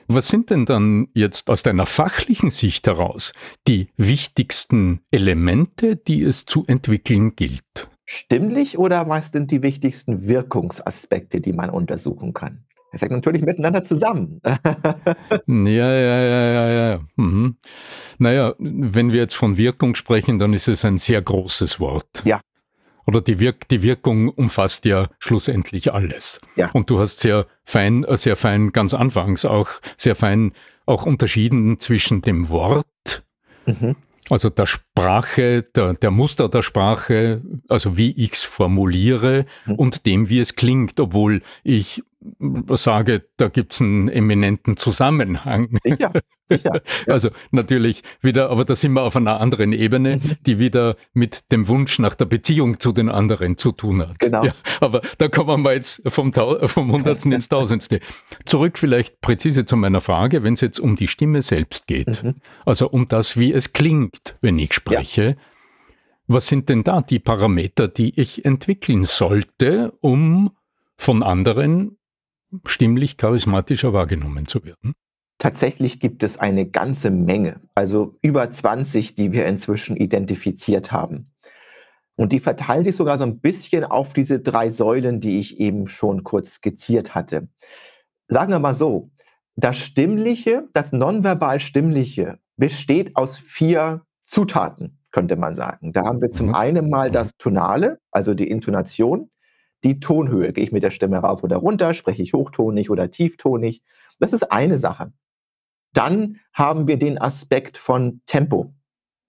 Was 0.08 0.28
sind 0.28 0.50
denn 0.50 0.66
dann 0.66 1.08
jetzt 1.14 1.48
aus 1.48 1.62
deiner 1.62 1.86
fachlichen 1.86 2.50
Sicht 2.50 2.86
heraus 2.86 3.32
die 3.66 3.88
wichtigsten 3.96 5.00
Elemente, 5.10 5.96
die 5.96 6.22
es 6.22 6.44
zu 6.44 6.64
entwickeln 6.66 7.34
gilt? 7.36 7.88
Stimmlich 8.04 8.78
oder 8.78 9.08
was 9.08 9.28
sind 9.28 9.50
die 9.50 9.62
wichtigsten 9.62 10.26
Wirkungsaspekte, 10.26 11.40
die 11.40 11.52
man 11.52 11.70
untersuchen 11.70 12.34
kann? 12.34 12.64
Das 12.92 13.00
hängt 13.00 13.12
natürlich 13.12 13.42
miteinander 13.42 13.82
zusammen. 13.82 14.40
ja, 14.44 14.54
ja, 15.46 16.22
ja, 16.22 16.52
ja, 16.52 16.90
ja. 16.90 17.00
Mhm. 17.16 17.56
Naja, 18.18 18.54
wenn 18.58 19.12
wir 19.12 19.20
jetzt 19.20 19.34
von 19.34 19.56
Wirkung 19.56 19.94
sprechen, 19.94 20.38
dann 20.38 20.52
ist 20.52 20.68
es 20.68 20.84
ein 20.84 20.98
sehr 20.98 21.22
großes 21.22 21.80
Wort. 21.80 22.22
Ja. 22.24 22.40
Oder 23.06 23.20
die, 23.20 23.40
Wirk 23.40 23.66
die 23.68 23.82
Wirkung 23.82 24.28
umfasst 24.28 24.84
ja 24.84 25.08
schlussendlich 25.18 25.92
alles. 25.92 26.40
Ja. 26.54 26.70
Und 26.72 26.90
du 26.90 27.00
hast 27.00 27.20
sehr 27.20 27.46
fein, 27.64 28.06
sehr 28.10 28.36
fein, 28.36 28.72
ganz 28.72 28.94
anfangs 28.94 29.44
auch 29.44 29.70
sehr 29.96 30.14
fein 30.14 30.52
auch 30.86 31.06
unterschieden 31.06 31.78
zwischen 31.78 32.22
dem 32.22 32.48
Wort, 32.48 33.24
mhm. 33.66 33.96
also 34.28 34.50
der 34.50 34.66
Sprache, 34.66 35.62
der, 35.62 35.94
der 35.94 36.10
Muster 36.10 36.48
der 36.48 36.62
Sprache, 36.62 37.42
also 37.68 37.96
wie 37.96 38.12
ich 38.12 38.32
es 38.32 38.42
formuliere 38.42 39.46
mhm. 39.66 39.74
und 39.76 40.06
dem, 40.06 40.28
wie 40.28 40.40
es 40.40 40.54
klingt, 40.54 40.98
obwohl 41.00 41.42
ich 41.62 42.02
sage, 42.76 43.24
da 43.36 43.48
gibt 43.48 43.72
es 43.72 43.80
einen 43.80 44.08
eminenten 44.08 44.76
Zusammenhang. 44.76 45.78
Sicher, 45.82 46.12
sicher. 46.48 46.82
Ja. 47.06 47.14
Also 47.14 47.30
natürlich 47.50 48.02
wieder, 48.20 48.50
aber 48.50 48.64
da 48.64 48.74
sind 48.74 48.92
wir 48.92 49.02
auf 49.02 49.16
einer 49.16 49.40
anderen 49.40 49.72
Ebene, 49.72 50.16
mhm. 50.16 50.36
die 50.44 50.58
wieder 50.58 50.96
mit 51.14 51.50
dem 51.50 51.66
Wunsch 51.66 51.98
nach 51.98 52.14
der 52.14 52.26
Beziehung 52.26 52.78
zu 52.78 52.92
den 52.92 53.08
anderen 53.08 53.56
zu 53.56 53.72
tun 53.72 54.06
hat. 54.06 54.18
Genau. 54.18 54.44
Ja, 54.44 54.54
aber 54.80 55.00
da 55.18 55.28
kommen 55.28 55.62
wir 55.62 55.72
jetzt 55.72 56.02
vom, 56.10 56.32
vom 56.32 56.92
Hundertsten 56.92 57.32
ins 57.32 57.48
Tausendste. 57.48 58.00
Zurück 58.44 58.78
vielleicht 58.78 59.20
präzise 59.20 59.64
zu 59.64 59.76
meiner 59.76 60.00
Frage, 60.00 60.42
wenn 60.42 60.54
es 60.54 60.60
jetzt 60.60 60.78
um 60.78 60.96
die 60.96 61.08
Stimme 61.08 61.42
selbst 61.42 61.86
geht, 61.86 62.22
mhm. 62.22 62.34
also 62.66 62.88
um 62.90 63.08
das, 63.08 63.38
wie 63.38 63.52
es 63.52 63.72
klingt, 63.72 64.36
wenn 64.40 64.58
ich 64.58 64.74
spreche. 64.74 65.24
Ja. 65.24 65.34
Was 66.26 66.46
sind 66.46 66.68
denn 66.68 66.84
da 66.84 67.00
die 67.00 67.18
Parameter, 67.18 67.88
die 67.88 68.18
ich 68.20 68.44
entwickeln 68.44 69.04
sollte, 69.04 69.92
um 70.00 70.50
von 70.96 71.22
anderen 71.22 71.98
stimmlich 72.66 73.16
charismatischer 73.16 73.92
wahrgenommen 73.92 74.46
zu 74.46 74.64
werden? 74.64 74.94
Tatsächlich 75.38 75.98
gibt 75.98 76.22
es 76.22 76.38
eine 76.38 76.66
ganze 76.68 77.10
Menge, 77.10 77.60
also 77.74 78.16
über 78.22 78.48
20, 78.50 79.16
die 79.16 79.32
wir 79.32 79.46
inzwischen 79.46 79.96
identifiziert 79.96 80.92
haben. 80.92 81.32
Und 82.14 82.32
die 82.32 82.40
verteilen 82.40 82.84
sich 82.84 82.94
sogar 82.94 83.18
so 83.18 83.24
ein 83.24 83.40
bisschen 83.40 83.84
auf 83.84 84.12
diese 84.12 84.38
drei 84.38 84.70
Säulen, 84.70 85.18
die 85.18 85.38
ich 85.38 85.58
eben 85.58 85.88
schon 85.88 86.22
kurz 86.22 86.52
skizziert 86.54 87.14
hatte. 87.14 87.48
Sagen 88.28 88.52
wir 88.52 88.60
mal 88.60 88.74
so, 88.74 89.10
das 89.56 89.78
Stimmliche, 89.78 90.68
das 90.72 90.92
nonverbal 90.92 91.58
Stimmliche 91.58 92.38
besteht 92.56 93.16
aus 93.16 93.38
vier 93.38 94.02
Zutaten, 94.22 95.00
könnte 95.10 95.34
man 95.34 95.54
sagen. 95.54 95.92
Da 95.92 96.04
haben 96.04 96.20
wir 96.20 96.30
zum 96.30 96.48
mhm. 96.48 96.54
einen 96.54 96.90
mal 96.90 97.08
mhm. 97.08 97.14
das 97.14 97.30
Tonale, 97.38 97.98
also 98.12 98.34
die 98.34 98.48
Intonation 98.48 99.28
die 99.84 100.00
Tonhöhe. 100.00 100.52
Gehe 100.52 100.64
ich 100.64 100.72
mit 100.72 100.82
der 100.82 100.90
Stimme 100.90 101.18
rauf 101.18 101.42
oder 101.42 101.56
runter? 101.56 101.94
Spreche 101.94 102.22
ich 102.22 102.32
hochtonig 102.32 102.90
oder 102.90 103.10
tieftonig? 103.10 103.82
Das 104.18 104.32
ist 104.32 104.50
eine 104.52 104.78
Sache. 104.78 105.12
Dann 105.92 106.38
haben 106.52 106.88
wir 106.88 106.98
den 106.98 107.20
Aspekt 107.20 107.76
von 107.76 108.20
Tempo. 108.26 108.72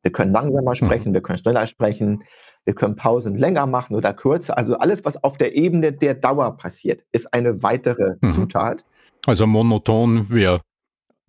Wir 0.01 0.11
können 0.11 0.31
langsamer 0.31 0.71
mhm. 0.71 0.75
sprechen, 0.75 1.09
mhm. 1.09 1.13
wir 1.15 1.21
können 1.21 1.37
schneller 1.37 1.65
sprechen, 1.67 2.23
wir 2.65 2.75
können 2.75 2.95
Pausen 2.95 3.37
länger 3.37 3.65
machen 3.65 3.95
oder 3.95 4.13
kürzer. 4.13 4.57
Also 4.57 4.77
alles, 4.77 5.03
was 5.03 5.23
auf 5.23 5.37
der 5.37 5.55
Ebene 5.55 5.91
der 5.91 6.13
Dauer 6.13 6.55
passiert, 6.57 7.03
ist 7.11 7.33
eine 7.33 7.63
weitere 7.63 8.15
mhm. 8.21 8.31
Zutat. 8.31 8.85
Also 9.25 9.47
monoton 9.47 10.29
wäre 10.29 10.61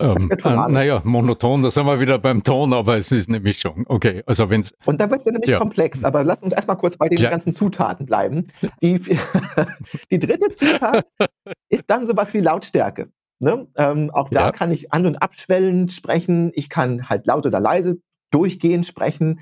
ähm, 0.04 0.30
äh, 0.30 0.72
naja, 0.72 1.00
monoton, 1.04 1.62
da 1.62 1.70
sind 1.70 1.86
wir 1.86 1.98
wieder 1.98 2.18
beim 2.18 2.42
Ton, 2.42 2.72
aber 2.72 2.96
es 2.96 3.10
ist 3.10 3.28
eine 3.28 3.40
Mischung. 3.40 3.84
Okay, 3.88 4.22
also 4.26 4.50
wenn 4.50 4.60
es. 4.60 4.72
Und 4.84 5.00
da 5.00 5.08
wird 5.08 5.20
es 5.20 5.26
nämlich 5.26 5.48
ja. 5.48 5.58
komplex, 5.58 6.04
aber 6.04 6.22
lass 6.24 6.42
uns 6.42 6.52
erstmal 6.52 6.76
kurz 6.76 6.96
bei 6.96 7.08
den 7.08 7.18
ja. 7.18 7.30
ganzen 7.30 7.52
Zutaten 7.52 8.06
bleiben. 8.06 8.48
Die, 8.82 9.00
die 10.10 10.18
dritte 10.18 10.48
Zutat 10.54 11.08
ist 11.68 11.84
dann 11.88 12.06
sowas 12.06 12.34
wie 12.34 12.40
Lautstärke. 12.40 13.08
Ne? 13.38 13.66
Ähm, 13.76 14.10
auch 14.10 14.28
da 14.28 14.46
ja. 14.46 14.52
kann 14.52 14.70
ich 14.70 14.92
an- 14.92 15.06
und 15.06 15.16
abschwellend 15.16 15.92
sprechen. 15.92 16.52
Ich 16.54 16.68
kann 16.68 17.08
halt 17.08 17.26
laut 17.26 17.46
oder 17.46 17.60
leise 17.60 17.98
durchgehend 18.30 18.86
sprechen. 18.86 19.40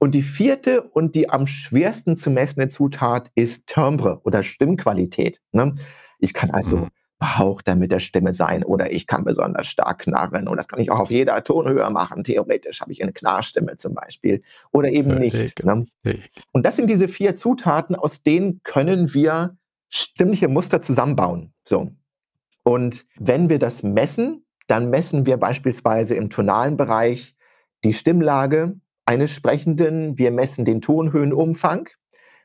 Und 0.00 0.14
die 0.14 0.22
vierte 0.22 0.82
und 0.82 1.14
die 1.14 1.28
am 1.28 1.46
schwersten 1.46 2.16
zu 2.16 2.30
messende 2.30 2.68
Zutat 2.68 3.30
ist 3.34 3.66
Timbre 3.66 4.20
oder 4.24 4.42
Stimmqualität. 4.42 5.40
Ne? 5.52 5.74
Ich 6.18 6.34
kann 6.34 6.50
also 6.50 6.78
mhm 6.78 6.88
behauchter 7.22 7.76
mit 7.76 7.92
der 7.92 8.00
Stimme 8.00 8.34
sein 8.34 8.64
oder 8.64 8.90
ich 8.90 9.06
kann 9.06 9.22
besonders 9.22 9.68
stark 9.68 10.00
knarren 10.00 10.48
und 10.48 10.56
das 10.56 10.66
kann 10.66 10.80
ich 10.80 10.90
auch 10.90 10.98
auf 10.98 11.12
jeder 11.12 11.44
Tonhöhe 11.44 11.88
machen. 11.88 12.24
Theoretisch 12.24 12.80
habe 12.80 12.90
ich 12.90 13.00
eine 13.00 13.12
Knarrstimme 13.12 13.76
zum 13.76 13.94
Beispiel 13.94 14.42
oder 14.72 14.88
eben 14.88 15.20
nicht. 15.20 15.64
Ne? 15.64 15.86
Und 16.50 16.66
das 16.66 16.74
sind 16.74 16.90
diese 16.90 17.06
vier 17.06 17.36
Zutaten, 17.36 17.94
aus 17.94 18.24
denen 18.24 18.60
können 18.64 19.14
wir 19.14 19.56
stimmliche 19.88 20.48
Muster 20.48 20.80
zusammenbauen. 20.80 21.54
So. 21.64 21.92
Und 22.64 23.04
wenn 23.20 23.48
wir 23.48 23.60
das 23.60 23.84
messen, 23.84 24.44
dann 24.66 24.90
messen 24.90 25.24
wir 25.24 25.36
beispielsweise 25.36 26.16
im 26.16 26.28
tonalen 26.28 26.76
Bereich 26.76 27.36
die 27.84 27.92
Stimmlage 27.92 28.74
eines 29.06 29.32
Sprechenden, 29.32 30.18
wir 30.18 30.32
messen 30.32 30.64
den 30.64 30.80
Tonhöhenumfang, 30.80 31.88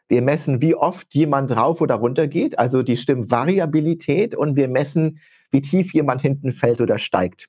wir 0.10 0.22
messen, 0.22 0.62
wie 0.62 0.76
oft 0.76 1.14
jemand 1.14 1.52
rauf 1.56 1.82
oder 1.82 1.96
runter 1.96 2.28
geht, 2.28 2.58
also 2.60 2.84
die 2.84 2.98
Stimmvariabilität 2.98 4.36
und 4.36 4.56
wir 4.56 4.68
messen, 4.68 5.20
wie 5.52 5.62
tief 5.62 5.94
jemand 5.94 6.22
hinten 6.22 6.52
fällt 6.52 6.82
oder 6.82 6.98
steigt. 6.98 7.48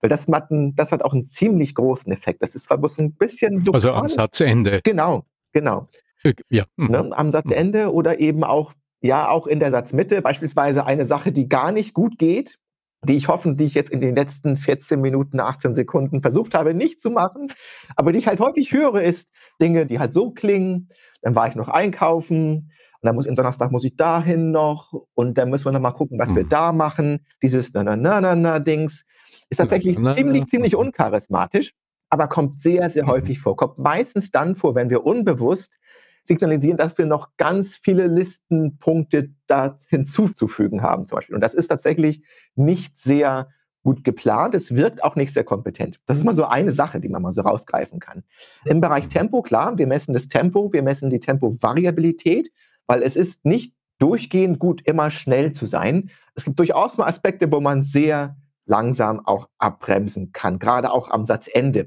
Weil 0.00 0.08
das 0.08 0.26
hat, 0.28 0.50
ein, 0.50 0.74
das 0.74 0.92
hat 0.92 1.02
auch 1.02 1.12
einen 1.12 1.24
ziemlich 1.24 1.74
großen 1.74 2.10
Effekt. 2.10 2.42
Das 2.42 2.54
ist 2.54 2.64
zwar 2.64 2.78
bloß 2.78 2.98
ein 3.00 3.12
bisschen... 3.14 3.62
Also 3.72 3.92
am 3.92 4.08
Satzende. 4.08 4.80
Genau, 4.82 5.24
genau. 5.52 5.88
Äh, 6.22 6.34
ja. 6.48 6.64
Mhm. 6.76 6.86
Ne, 6.88 7.10
am 7.12 7.30
Satzende 7.30 7.92
oder 7.92 8.18
eben 8.18 8.44
auch, 8.44 8.72
ja, 9.02 9.28
auch 9.28 9.46
in 9.46 9.60
der 9.60 9.70
Satzmitte. 9.70 10.22
Beispielsweise 10.22 10.86
eine 10.86 11.04
Sache, 11.04 11.32
die 11.32 11.48
gar 11.48 11.70
nicht 11.70 11.92
gut 11.92 12.18
geht, 12.18 12.58
die 13.04 13.16
ich 13.16 13.28
hoffentlich 13.28 13.74
jetzt 13.74 13.90
in 13.90 14.00
den 14.00 14.16
letzten 14.16 14.56
14 14.56 15.00
Minuten, 15.00 15.40
18 15.40 15.74
Sekunden 15.74 16.22
versucht 16.22 16.54
habe, 16.54 16.74
nicht 16.74 17.00
zu 17.00 17.10
machen, 17.10 17.52
aber 17.96 18.12
die 18.12 18.18
ich 18.18 18.26
halt 18.26 18.40
häufig 18.40 18.72
höre, 18.72 19.02
ist 19.02 19.30
Dinge, 19.60 19.86
die 19.86 19.98
halt 19.98 20.12
so 20.12 20.30
klingen 20.30 20.88
dann 21.22 21.34
war 21.34 21.48
ich 21.48 21.54
noch 21.54 21.68
einkaufen 21.68 22.70
und 23.00 23.06
dann 23.06 23.14
muss 23.14 23.28
am 23.28 23.34
Donnerstag 23.34 23.72
muss 23.72 23.84
ich 23.84 23.96
dahin 23.96 24.50
noch 24.50 24.92
und 25.14 25.38
dann 25.38 25.50
müssen 25.50 25.66
wir 25.66 25.72
noch 25.72 25.80
mal 25.80 25.92
gucken, 25.92 26.18
was 26.18 26.30
mhm. 26.30 26.36
wir 26.36 26.44
da 26.44 26.72
machen. 26.72 27.26
Dieses 27.42 27.72
na 27.72 27.82
na 27.82 27.96
na 27.96 28.20
na 28.20 28.34
na 28.34 28.58
Dings 28.58 29.04
ist 29.48 29.58
tatsächlich 29.58 29.98
na, 29.98 30.10
na, 30.10 30.14
ziemlich 30.14 30.46
ziemlich 30.46 30.76
uncharismatisch, 30.76 31.72
aber 32.08 32.28
kommt 32.28 32.60
sehr 32.60 32.90
sehr 32.90 33.04
mhm. 33.04 33.10
häufig 33.10 33.40
vor. 33.40 33.56
Kommt 33.56 33.78
meistens 33.78 34.30
dann 34.30 34.56
vor, 34.56 34.74
wenn 34.74 34.90
wir 34.90 35.04
unbewusst 35.04 35.78
signalisieren, 36.24 36.76
dass 36.76 36.98
wir 36.98 37.06
noch 37.06 37.36
ganz 37.38 37.76
viele 37.76 38.06
Listenpunkte 38.06 39.30
da 39.46 39.78
hinzuzufügen 39.88 40.82
haben 40.82 41.06
zum 41.06 41.16
Beispiel. 41.16 41.34
Und 41.34 41.40
das 41.40 41.54
ist 41.54 41.68
tatsächlich 41.68 42.22
nicht 42.54 42.98
sehr 42.98 43.48
gut 43.82 44.04
geplant. 44.04 44.54
Es 44.54 44.74
wirkt 44.74 45.02
auch 45.02 45.16
nicht 45.16 45.32
sehr 45.32 45.44
kompetent. 45.44 46.00
Das 46.06 46.18
ist 46.18 46.24
mal 46.24 46.34
so 46.34 46.44
eine 46.44 46.72
Sache, 46.72 47.00
die 47.00 47.08
man 47.08 47.22
mal 47.22 47.32
so 47.32 47.42
rausgreifen 47.42 47.98
kann. 47.98 48.22
Im 48.64 48.80
Bereich 48.80 49.08
Tempo, 49.08 49.42
klar, 49.42 49.78
wir 49.78 49.86
messen 49.86 50.12
das 50.12 50.28
Tempo, 50.28 50.72
wir 50.72 50.82
messen 50.82 51.10
die 51.10 51.20
Tempovariabilität, 51.20 52.50
weil 52.86 53.02
es 53.02 53.16
ist 53.16 53.44
nicht 53.44 53.74
durchgehend 53.98 54.58
gut, 54.58 54.82
immer 54.86 55.10
schnell 55.10 55.52
zu 55.52 55.66
sein. 55.66 56.10
Es 56.34 56.44
gibt 56.44 56.58
durchaus 56.58 56.96
mal 56.96 57.06
Aspekte, 57.06 57.50
wo 57.52 57.60
man 57.60 57.82
sehr 57.82 58.36
langsam 58.66 59.20
auch 59.26 59.48
abbremsen 59.58 60.32
kann, 60.32 60.58
gerade 60.58 60.92
auch 60.92 61.10
am 61.10 61.26
Satzende. 61.26 61.86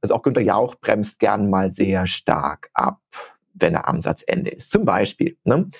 Also 0.00 0.14
auch 0.14 0.22
Günter 0.22 0.40
Jauch 0.40 0.76
bremst 0.76 1.18
gern 1.18 1.50
mal 1.50 1.72
sehr 1.72 2.06
stark 2.06 2.70
ab, 2.74 3.00
wenn 3.54 3.74
er 3.74 3.88
am 3.88 4.00
Satzende 4.00 4.50
ist. 4.50 4.70
Zum 4.70 4.84
Beispiel. 4.84 5.36
Ne? 5.44 5.70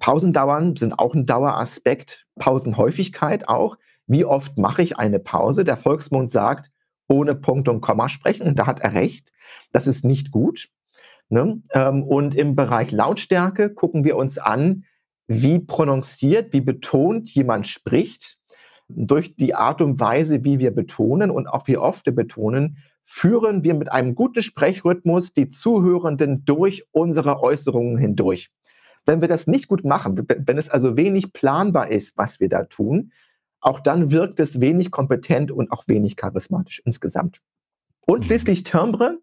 Pausendauern 0.00 0.76
sind 0.76 0.98
auch 0.98 1.14
ein 1.14 1.26
Daueraspekt, 1.26 2.26
Pausenhäufigkeit 2.38 3.48
auch. 3.48 3.76
Wie 4.06 4.24
oft 4.24 4.58
mache 4.58 4.82
ich 4.82 4.98
eine 4.98 5.18
Pause? 5.18 5.64
Der 5.64 5.76
Volksmund 5.76 6.30
sagt, 6.30 6.70
ohne 7.08 7.34
Punkt 7.34 7.68
und 7.68 7.80
Komma 7.80 8.08
sprechen. 8.08 8.46
Und 8.46 8.58
da 8.58 8.66
hat 8.66 8.80
er 8.80 8.94
recht. 8.94 9.32
Das 9.72 9.86
ist 9.86 10.04
nicht 10.04 10.30
gut. 10.30 10.68
Ne? 11.28 11.62
Ähm, 11.72 12.02
und 12.02 12.34
im 12.34 12.56
Bereich 12.56 12.92
Lautstärke 12.92 13.70
gucken 13.70 14.04
wir 14.04 14.16
uns 14.16 14.38
an, 14.38 14.84
wie 15.26 15.58
prononciert, 15.58 16.52
wie 16.52 16.60
betont 16.60 17.30
jemand 17.34 17.66
spricht. 17.66 18.38
Durch 18.88 19.36
die 19.36 19.54
Art 19.54 19.80
und 19.80 20.00
Weise, 20.00 20.44
wie 20.44 20.58
wir 20.58 20.72
betonen 20.72 21.30
und 21.30 21.46
auch 21.46 21.66
wie 21.66 21.78
oft 21.78 22.04
wir 22.04 22.14
betonen, 22.14 22.78
führen 23.04 23.64
wir 23.64 23.74
mit 23.74 23.90
einem 23.90 24.14
guten 24.14 24.42
Sprechrhythmus 24.42 25.32
die 25.32 25.48
Zuhörenden 25.48 26.44
durch 26.44 26.84
unsere 26.92 27.40
Äußerungen 27.40 27.96
hindurch. 27.96 28.50
Wenn 29.04 29.20
wir 29.20 29.28
das 29.28 29.46
nicht 29.46 29.68
gut 29.68 29.84
machen, 29.84 30.26
wenn 30.28 30.58
es 30.58 30.68
also 30.68 30.96
wenig 30.96 31.32
planbar 31.32 31.90
ist, 31.90 32.16
was 32.16 32.38
wir 32.38 32.48
da 32.48 32.64
tun, 32.64 33.12
auch 33.62 33.80
dann 33.80 34.10
wirkt 34.10 34.40
es 34.40 34.60
wenig 34.60 34.90
kompetent 34.90 35.50
und 35.50 35.72
auch 35.72 35.84
wenig 35.86 36.16
charismatisch 36.16 36.82
insgesamt. 36.84 37.40
Und 38.06 38.20
mhm. 38.20 38.24
schließlich 38.24 38.64
Timbre. 38.64 39.18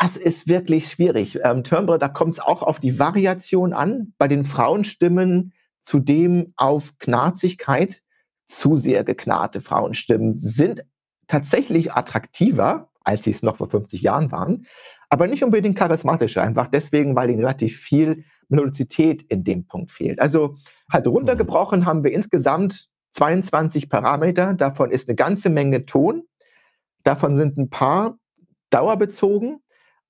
Das 0.00 0.16
ist 0.16 0.48
wirklich 0.48 0.88
schwierig. 0.88 1.40
Ähm, 1.44 1.64
Timbre, 1.64 1.98
da 1.98 2.08
kommt 2.08 2.32
es 2.34 2.40
auch 2.40 2.62
auf 2.62 2.80
die 2.80 2.98
Variation 2.98 3.72
an. 3.72 4.14
Bei 4.16 4.28
den 4.28 4.44
Frauenstimmen 4.44 5.52
zudem 5.80 6.54
auf 6.56 6.96
Knarzigkeit. 6.98 8.02
Zu 8.46 8.76
sehr 8.76 9.04
geknarrte 9.04 9.60
Frauenstimmen 9.60 10.34
sind 10.34 10.84
tatsächlich 11.26 11.92
attraktiver, 11.92 12.90
als 13.02 13.24
sie 13.24 13.30
es 13.30 13.42
noch 13.42 13.56
vor 13.56 13.68
50 13.68 14.02
Jahren 14.02 14.30
waren, 14.30 14.66
aber 15.08 15.26
nicht 15.26 15.42
unbedingt 15.42 15.78
charismatischer. 15.78 16.42
Einfach 16.42 16.68
deswegen, 16.68 17.16
weil 17.16 17.30
ihnen 17.30 17.40
relativ 17.40 17.78
viel 17.78 18.24
Melodizität 18.48 19.22
in 19.22 19.44
dem 19.44 19.66
Punkt 19.66 19.90
fehlt. 19.90 20.20
Also 20.20 20.56
halt 20.90 21.06
runtergebrochen 21.06 21.80
mhm. 21.80 21.86
haben 21.86 22.04
wir 22.04 22.12
insgesamt 22.12 22.90
22 23.12 23.88
Parameter. 23.88 24.54
Davon 24.54 24.90
ist 24.90 25.08
eine 25.08 25.16
ganze 25.16 25.48
Menge 25.48 25.86
Ton. 25.86 26.24
Davon 27.04 27.36
sind 27.36 27.56
ein 27.58 27.70
paar 27.70 28.18
dauerbezogen 28.70 29.62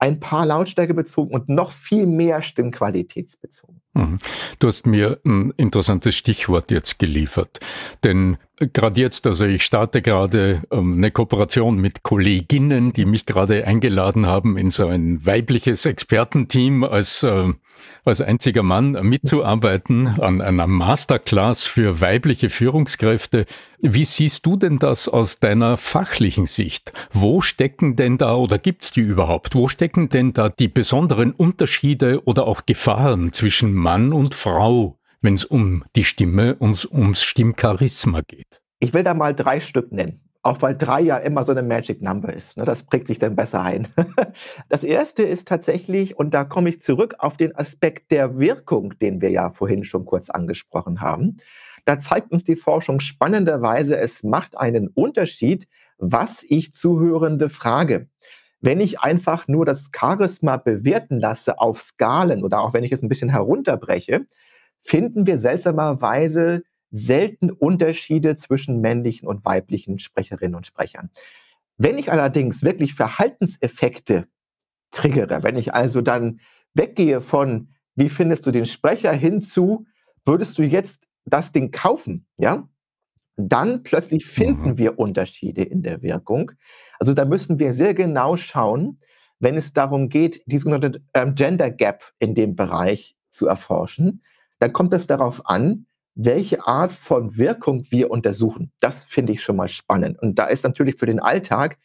ein 0.03 0.19
paar 0.19 0.45
Lautstärke 0.45 0.95
bezogen 0.95 1.33
und 1.33 1.49
noch 1.49 1.71
viel 1.71 2.07
mehr 2.07 2.43
stimmqualitätsbezogen. 2.43 3.81
Mhm. 3.95 4.19
Du 4.59 4.67
hast 4.67 4.85
mir 4.85 5.21
ein 5.25 5.53
interessantes 5.57 6.17
Stichwort 6.17 6.73
jetzt 6.73 6.99
geliefert. 6.99 7.61
Denn 8.03 8.37
gerade 8.59 9.01
jetzt, 9.01 9.29
also 9.29 9.45
ich 9.45 9.63
starte 9.63 10.03
gerade 10.03 10.63
ähm, 10.73 10.95
eine 10.95 11.13
Kooperation 11.13 11.77
mit 11.77 12.03
Kolleginnen, 12.03 12.93
die 12.93 13.05
mich 13.05 13.27
gerade 13.27 13.65
eingeladen 13.65 14.27
haben, 14.27 14.57
in 14.57 14.71
so 14.71 14.89
ein 14.89 15.25
weibliches 15.25 15.87
Expertenteam 15.87 16.83
als 16.83 17.23
äh, 17.23 17.53
als 18.05 18.21
einziger 18.21 18.63
Mann 18.63 18.93
mitzuarbeiten 19.03 20.07
an 20.21 20.41
einer 20.41 20.67
Masterclass 20.67 21.65
für 21.65 22.01
weibliche 22.01 22.51
Führungskräfte. 22.51 23.47
Wie 23.81 24.05
siehst 24.05 24.47
du 24.47 24.57
denn 24.57 24.79
das 24.79 25.09
aus 25.09 25.41
deiner 25.41 25.77
fachlichen 25.77 26.47
Sicht? 26.47 26.93
Wo 27.11 27.41
stecken 27.41 27.97
denn 27.97 28.19
da 28.19 28.35
oder 28.35 28.59
gibt's 28.59 28.93
die 28.93 29.01
überhaupt? 29.01 29.55
Wo 29.55 29.69
stecken 29.69 30.09
denn 30.09 30.33
da 30.33 30.49
die 30.49 30.69
besonderen 30.69 31.33
Unterschiede 31.33 32.25
oder 32.25 32.47
auch 32.47 32.67
Gefahren 32.67 33.33
zwischen 33.33 33.75
Mann 33.75 34.13
und 34.13 34.35
Frau, 34.35 34.99
wenn 35.21 35.35
es 35.35 35.45
um 35.45 35.85
die 35.97 36.05
Stimme 36.05 36.57
und 36.57 36.89
ums 36.93 37.23
Stimmcharisma 37.23 38.23
geht? 38.27 38.61
Ich 38.81 38.93
will 38.95 39.05
da 39.05 39.15
mal 39.15 39.35
drei 39.35 39.61
Stück 39.61 39.93
nennen 39.93 40.21
auch 40.43 40.61
weil 40.61 40.77
drei 40.77 41.01
ja 41.01 41.19
immer 41.19 41.45
so 41.45 41.53
eine 41.53 41.63
Magic 41.63 42.03
Number 42.03 42.33
ist. 42.33 42.57
Ne? 42.57 42.65
Das 42.65 42.83
prägt 42.83 43.07
sich 43.07 43.19
dann 43.19 43.37
besser 43.37 43.63
ein. 43.63 43.89
Das 44.69 44.85
erste 44.85 45.23
ist 45.23 45.47
tatsächlich, 45.49 46.17
und 46.17 46.33
da 46.35 46.45
komme 46.45 46.71
ich 46.71 46.81
zurück 46.81 47.17
auf 47.19 47.37
den 47.37 47.55
Aspekt 47.55 48.11
der 48.11 48.39
Wirkung, 48.39 48.99
den 48.99 49.21
wir 49.21 49.31
ja 49.31 49.51
vorhin 49.51 49.85
schon 49.85 50.05
kurz 50.05 50.31
angesprochen 50.31 51.01
haben. 51.01 51.37
Da 51.85 52.01
zeigt 52.01 52.33
uns 52.33 52.45
die 52.45 52.57
Forschung 52.57 53.01
spannenderweise, 53.01 53.97
es 53.99 54.23
macht 54.23 54.57
einen 54.57 54.89
Unterschied, 54.89 55.69
was 55.99 56.45
ich 56.49 56.73
Zuhörende 56.73 57.49
frage. 57.49 58.09
Wenn 58.61 58.81
ich 58.81 59.01
einfach 59.01 59.49
nur 59.49 59.65
das 59.65 59.91
Charisma 59.95 60.57
bewerten 60.57 61.19
lasse 61.19 61.59
auf 61.59 61.81
Skalen 61.81 62.45
oder 62.45 62.61
auch 62.61 62.73
wenn 62.73 62.85
ich 62.85 62.93
es 62.93 63.03
ein 63.03 63.09
bisschen 63.09 63.31
herunterbreche, 63.31 64.27
finden 64.81 65.27
wir 65.27 65.39
seltsamerweise 65.39 66.63
selten 66.93 67.51
Unterschiede 67.51 68.37
zwischen 68.37 68.81
männlichen 68.81 69.27
und 69.27 69.45
weiblichen 69.45 69.99
Sprecherinnen 69.99 70.55
und 70.55 70.67
Sprechern. 70.67 71.11
Wenn 71.79 71.99
ich 71.99 72.13
allerdings 72.13 72.63
wirklich 72.63 72.95
Verhaltenseffekte 72.95 74.29
triggere, 74.93 75.43
wenn 75.43 75.57
ich 75.57 75.75
also 75.75 76.03
dann 76.03 76.41
weggehe 76.75 77.21
von, 77.21 77.69
wie 77.97 78.11
findest 78.11 78.47
du 78.47 78.51
den 78.51 78.67
Sprecher 78.67 79.13
hinzu, 79.13 79.87
würdest 80.25 80.59
du 80.59 80.63
jetzt 80.63 81.05
das 81.25 81.51
Ding 81.51 81.71
kaufen, 81.73 82.27
ja? 82.37 82.69
Dann 83.37 83.83
plötzlich 83.83 84.27
finden 84.27 84.71
mhm. 84.71 84.79
wir 84.79 84.99
Unterschiede 84.99 85.63
in 85.63 85.83
der 85.83 86.03
Wirkung. 86.03 86.53
Also 86.99 87.15
da 87.15 87.25
müssen 87.25 87.59
wir 87.59 87.73
sehr 87.73 87.95
genau 87.95 88.37
schauen, 88.37 88.99
wenn 89.39 89.57
es 89.57 89.73
darum 89.73 90.11
geht, 90.11 90.43
die 90.47 90.59
sogenannte 90.59 91.03
ähm, 91.15 91.35
Gender 91.35 91.71
Gap 91.71 92.13
in 92.19 92.35
dem 92.35 92.55
Bereich 92.55 93.17
zu 93.31 93.47
erforschen. 93.47 94.23
Dann 94.59 94.75
kommt 94.75 94.93
es 94.93 95.07
darauf 95.07 95.47
an, 95.47 95.87
welche 96.15 96.67
Art 96.67 96.93
von 96.93 97.37
Wirkung 97.37 97.85
wir 97.91 98.11
untersuchen. 98.11 98.73
Das 98.81 99.05
finde 99.05 99.33
ich 99.33 99.43
schon 99.43 99.57
mal 99.57 99.69
spannend. 99.69 100.21
Und 100.21 100.39
da 100.39 100.47
ist 100.47 100.65
natürlich 100.65 100.97
für 100.97 101.07
den 101.07 101.21
Alltag, 101.21 101.79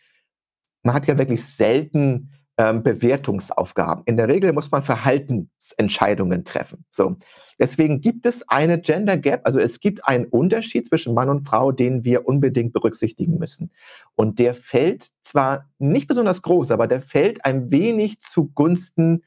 man 0.83 0.93
hat 0.93 1.07
ja 1.07 1.17
wirklich 1.17 1.43
selten 1.43 2.31
ähm, 2.57 2.81
Bewertungsaufgaben. 2.81 4.03
In 4.05 4.17
der 4.17 4.27
Regel 4.27 4.51
muss 4.51 4.71
man 4.71 4.81
Verhaltensentscheidungen 4.81 6.43
treffen. 6.43 6.85
So. 6.89 7.15
Deswegen 7.59 8.01
gibt 8.01 8.25
es 8.25 8.47
eine 8.49 8.79
Gender 8.81 9.17
Gap, 9.17 9.41
also 9.43 9.59
es 9.59 9.79
gibt 9.79 10.07
einen 10.07 10.25
Unterschied 10.25 10.87
zwischen 10.87 11.13
Mann 11.13 11.29
und 11.29 11.45
Frau, 11.45 11.71
den 11.71 12.03
wir 12.03 12.27
unbedingt 12.27 12.73
berücksichtigen 12.73 13.37
müssen. 13.37 13.71
Und 14.15 14.39
der 14.39 14.53
fällt 14.53 15.11
zwar 15.21 15.69
nicht 15.77 16.07
besonders 16.07 16.41
groß, 16.41 16.71
aber 16.71 16.87
der 16.87 17.01
fällt 17.01 17.45
ein 17.45 17.71
wenig 17.71 18.19
zugunsten 18.21 19.23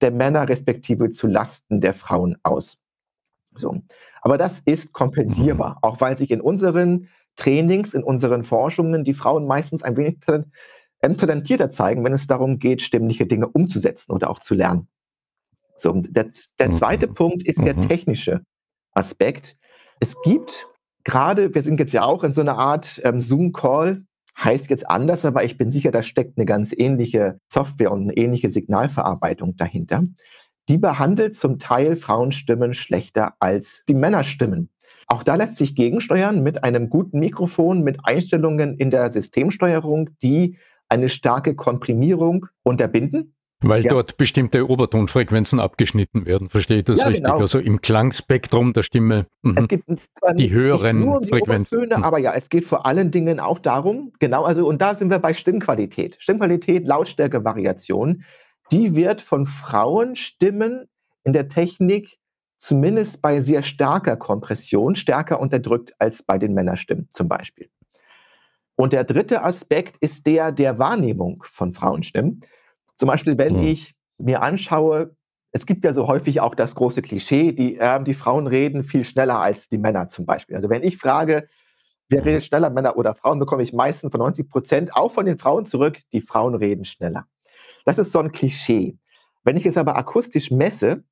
der 0.00 0.10
Männer 0.10 0.48
respektive 0.48 1.10
zu 1.10 1.26
Lasten 1.26 1.80
der 1.80 1.94
Frauen 1.94 2.36
aus. 2.42 2.83
So. 3.54 3.82
Aber 4.22 4.38
das 4.38 4.60
ist 4.64 4.92
kompensierbar, 4.92 5.72
mhm. 5.72 5.78
auch 5.82 6.00
weil 6.00 6.16
sich 6.16 6.30
in 6.30 6.40
unseren 6.40 7.08
Trainings, 7.36 7.94
in 7.94 8.02
unseren 8.02 8.44
Forschungen 8.44 9.04
die 9.04 9.14
Frauen 9.14 9.46
meistens 9.46 9.82
ein 9.82 9.96
wenig 9.96 10.20
talentierter 10.20 11.70
zeigen, 11.70 12.04
wenn 12.04 12.12
es 12.12 12.26
darum 12.26 12.58
geht, 12.58 12.82
stimmliche 12.82 13.26
Dinge 13.26 13.48
umzusetzen 13.48 14.12
oder 14.12 14.30
auch 14.30 14.38
zu 14.38 14.54
lernen. 14.54 14.88
So, 15.76 15.92
der, 15.92 16.28
der 16.58 16.70
zweite 16.70 17.08
mhm. 17.08 17.14
Punkt 17.14 17.46
ist 17.46 17.58
der 17.58 17.76
mhm. 17.76 17.80
technische 17.82 18.44
Aspekt. 18.92 19.56
Es 20.00 20.20
gibt 20.22 20.68
gerade, 21.02 21.54
wir 21.54 21.62
sind 21.62 21.80
jetzt 21.80 21.92
ja 21.92 22.04
auch 22.04 22.24
in 22.24 22.32
so 22.32 22.40
einer 22.40 22.56
Art 22.56 23.00
ähm, 23.04 23.20
Zoom-Call, 23.20 24.04
heißt 24.38 24.70
jetzt 24.70 24.88
anders, 24.88 25.24
aber 25.24 25.44
ich 25.44 25.58
bin 25.58 25.70
sicher, 25.70 25.90
da 25.90 26.02
steckt 26.02 26.38
eine 26.38 26.46
ganz 26.46 26.72
ähnliche 26.76 27.38
Software 27.48 27.92
und 27.92 28.02
eine 28.02 28.16
ähnliche 28.16 28.48
Signalverarbeitung 28.48 29.56
dahinter 29.56 30.04
die 30.68 30.78
behandelt 30.78 31.34
zum 31.34 31.58
Teil 31.58 31.96
Frauenstimmen 31.96 32.74
schlechter 32.74 33.34
als 33.38 33.84
die 33.88 33.94
Männerstimmen. 33.94 34.70
Auch 35.06 35.22
da 35.22 35.34
lässt 35.34 35.58
sich 35.58 35.74
gegensteuern 35.74 36.42
mit 36.42 36.64
einem 36.64 36.88
guten 36.88 37.18
Mikrofon, 37.18 37.82
mit 37.82 37.98
Einstellungen 38.04 38.78
in 38.78 38.90
der 38.90 39.10
Systemsteuerung, 39.12 40.10
die 40.22 40.56
eine 40.88 41.08
starke 41.08 41.54
Komprimierung 41.54 42.46
unterbinden. 42.62 43.34
Weil 43.60 43.82
ja. 43.82 43.90
dort 43.90 44.18
bestimmte 44.18 44.68
Obertonfrequenzen 44.68 45.58
abgeschnitten 45.58 46.26
werden, 46.26 46.48
verstehe 46.50 46.78
ich 46.78 46.84
das 46.84 46.98
ja, 46.98 47.06
richtig? 47.06 47.24
Genau. 47.24 47.38
Also 47.38 47.58
im 47.58 47.80
Klangspektrum 47.80 48.74
der 48.74 48.82
Stimme, 48.82 49.26
mh. 49.42 49.60
es 49.62 49.68
gibt 49.68 49.84
zwar 50.12 50.34
die 50.34 50.50
höheren 50.50 51.00
nur 51.00 51.16
um 51.16 51.22
die 51.22 51.28
Frequenzen. 51.30 51.78
Obertöne, 51.78 52.04
aber 52.04 52.18
ja, 52.18 52.34
es 52.34 52.50
geht 52.50 52.64
vor 52.64 52.84
allen 52.84 53.10
Dingen 53.10 53.40
auch 53.40 53.58
darum, 53.58 54.12
genau, 54.18 54.44
also 54.44 54.66
und 54.66 54.82
da 54.82 54.94
sind 54.94 55.10
wir 55.10 55.18
bei 55.18 55.32
Stimmqualität. 55.32 56.16
Stimmqualität, 56.18 56.86
Lautstärke-Variation 56.86 58.24
die 58.72 58.94
wird 58.94 59.22
von 59.22 59.46
Frauenstimmen 59.46 60.88
in 61.24 61.32
der 61.32 61.48
Technik 61.48 62.18
zumindest 62.58 63.20
bei 63.20 63.40
sehr 63.40 63.62
starker 63.62 64.16
Kompression 64.16 64.94
stärker 64.94 65.40
unterdrückt 65.40 65.94
als 65.98 66.22
bei 66.22 66.38
den 66.38 66.54
Männerstimmen 66.54 67.08
zum 67.10 67.28
Beispiel. 67.28 67.68
Und 68.76 68.92
der 68.92 69.04
dritte 69.04 69.42
Aspekt 69.42 69.96
ist 70.00 70.26
der 70.26 70.50
der 70.50 70.78
Wahrnehmung 70.78 71.44
von 71.46 71.72
Frauenstimmen. 71.72 72.40
Zum 72.96 73.08
Beispiel, 73.08 73.38
wenn 73.38 73.56
mhm. 73.56 73.66
ich 73.66 73.94
mir 74.18 74.42
anschaue, 74.42 75.14
es 75.52 75.66
gibt 75.66 75.84
ja 75.84 75.92
so 75.92 76.08
häufig 76.08 76.40
auch 76.40 76.54
das 76.54 76.74
große 76.74 77.00
Klischee, 77.02 77.52
die, 77.52 77.78
äh, 77.78 78.02
die 78.02 78.14
Frauen 78.14 78.46
reden 78.48 78.82
viel 78.82 79.04
schneller 79.04 79.38
als 79.38 79.68
die 79.68 79.78
Männer 79.78 80.08
zum 80.08 80.26
Beispiel. 80.26 80.56
Also 80.56 80.68
wenn 80.68 80.82
ich 80.82 80.96
frage, 80.96 81.48
wer 82.08 82.20
hm. 82.20 82.28
redet 82.28 82.44
schneller, 82.44 82.70
Männer 82.70 82.96
oder 82.96 83.14
Frauen, 83.14 83.38
bekomme 83.38 83.62
ich 83.62 83.72
meistens 83.72 84.10
von 84.10 84.18
90 84.18 84.48
Prozent 84.48 84.96
auch 84.96 85.12
von 85.12 85.26
den 85.26 85.38
Frauen 85.38 85.64
zurück, 85.64 85.98
die 86.12 86.20
Frauen 86.20 86.56
reden 86.56 86.84
schneller. 86.84 87.26
Das 87.84 87.98
ist 87.98 88.12
so 88.12 88.18
ein 88.18 88.32
Klischee. 88.32 88.98
Wenn 89.44 89.56
ich 89.56 89.66
es 89.66 89.76
aber 89.76 89.96
akustisch 89.96 90.50
messe, 90.50 91.04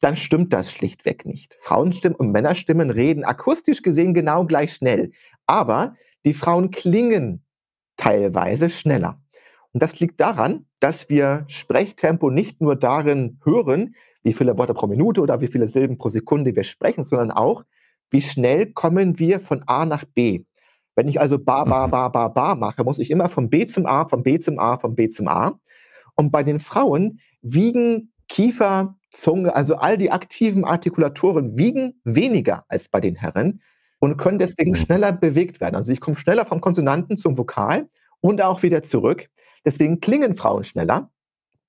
dann 0.00 0.16
stimmt 0.16 0.52
das 0.52 0.72
schlichtweg 0.72 1.24
nicht. 1.24 1.56
Frauenstimmen 1.60 2.16
und 2.16 2.30
Männerstimmen 2.30 2.90
reden 2.90 3.24
akustisch 3.24 3.82
gesehen 3.82 4.14
genau 4.14 4.44
gleich 4.44 4.74
schnell. 4.74 5.12
Aber 5.46 5.94
die 6.24 6.32
Frauen 6.32 6.70
klingen 6.70 7.44
teilweise 7.96 8.68
schneller. 8.68 9.20
Und 9.72 9.82
das 9.82 9.98
liegt 10.00 10.20
daran, 10.20 10.66
dass 10.78 11.08
wir 11.08 11.44
Sprechtempo 11.48 12.30
nicht 12.30 12.60
nur 12.60 12.76
darin 12.76 13.40
hören, 13.44 13.94
wie 14.22 14.32
viele 14.32 14.56
Worte 14.56 14.74
pro 14.74 14.86
Minute 14.86 15.20
oder 15.20 15.40
wie 15.40 15.48
viele 15.48 15.68
Silben 15.68 15.98
pro 15.98 16.08
Sekunde 16.08 16.54
wir 16.54 16.64
sprechen, 16.64 17.02
sondern 17.02 17.30
auch, 17.30 17.64
wie 18.10 18.22
schnell 18.22 18.72
kommen 18.72 19.18
wir 19.18 19.40
von 19.40 19.62
A 19.66 19.84
nach 19.84 20.04
B. 20.04 20.44
Wenn 20.94 21.08
ich 21.08 21.20
also 21.20 21.38
ba, 21.38 21.64
ba, 21.64 21.86
mhm. 21.86 21.90
ba, 21.90 22.08
ba, 22.08 22.28
ba 22.28 22.54
mache, 22.54 22.84
muss 22.84 22.98
ich 22.98 23.10
immer 23.10 23.28
von 23.28 23.50
B 23.50 23.66
zum 23.66 23.86
A, 23.86 24.06
von 24.06 24.22
B 24.22 24.38
zum 24.38 24.58
A, 24.58 24.78
von 24.78 24.94
B 24.94 25.08
zum 25.08 25.28
A. 25.28 25.58
Und 26.14 26.30
bei 26.30 26.42
den 26.42 26.60
Frauen 26.60 27.20
wiegen 27.42 28.12
Kiefer, 28.28 28.96
Zunge, 29.10 29.54
also 29.54 29.76
all 29.76 29.96
die 29.96 30.10
aktiven 30.10 30.64
Artikulatoren 30.64 31.56
wiegen 31.56 32.00
weniger 32.04 32.64
als 32.68 32.88
bei 32.88 33.00
den 33.00 33.14
Herren 33.14 33.60
und 34.00 34.16
können 34.16 34.38
deswegen 34.38 34.72
mhm. 34.72 34.76
schneller 34.76 35.12
bewegt 35.12 35.60
werden. 35.60 35.76
Also 35.76 35.92
ich 35.92 36.00
komme 36.00 36.16
schneller 36.16 36.44
vom 36.44 36.60
Konsonanten 36.60 37.16
zum 37.16 37.38
Vokal 37.38 37.88
und 38.20 38.42
auch 38.42 38.62
wieder 38.62 38.82
zurück. 38.82 39.28
Deswegen 39.64 40.00
klingen 40.00 40.34
Frauen 40.34 40.64
schneller. 40.64 41.10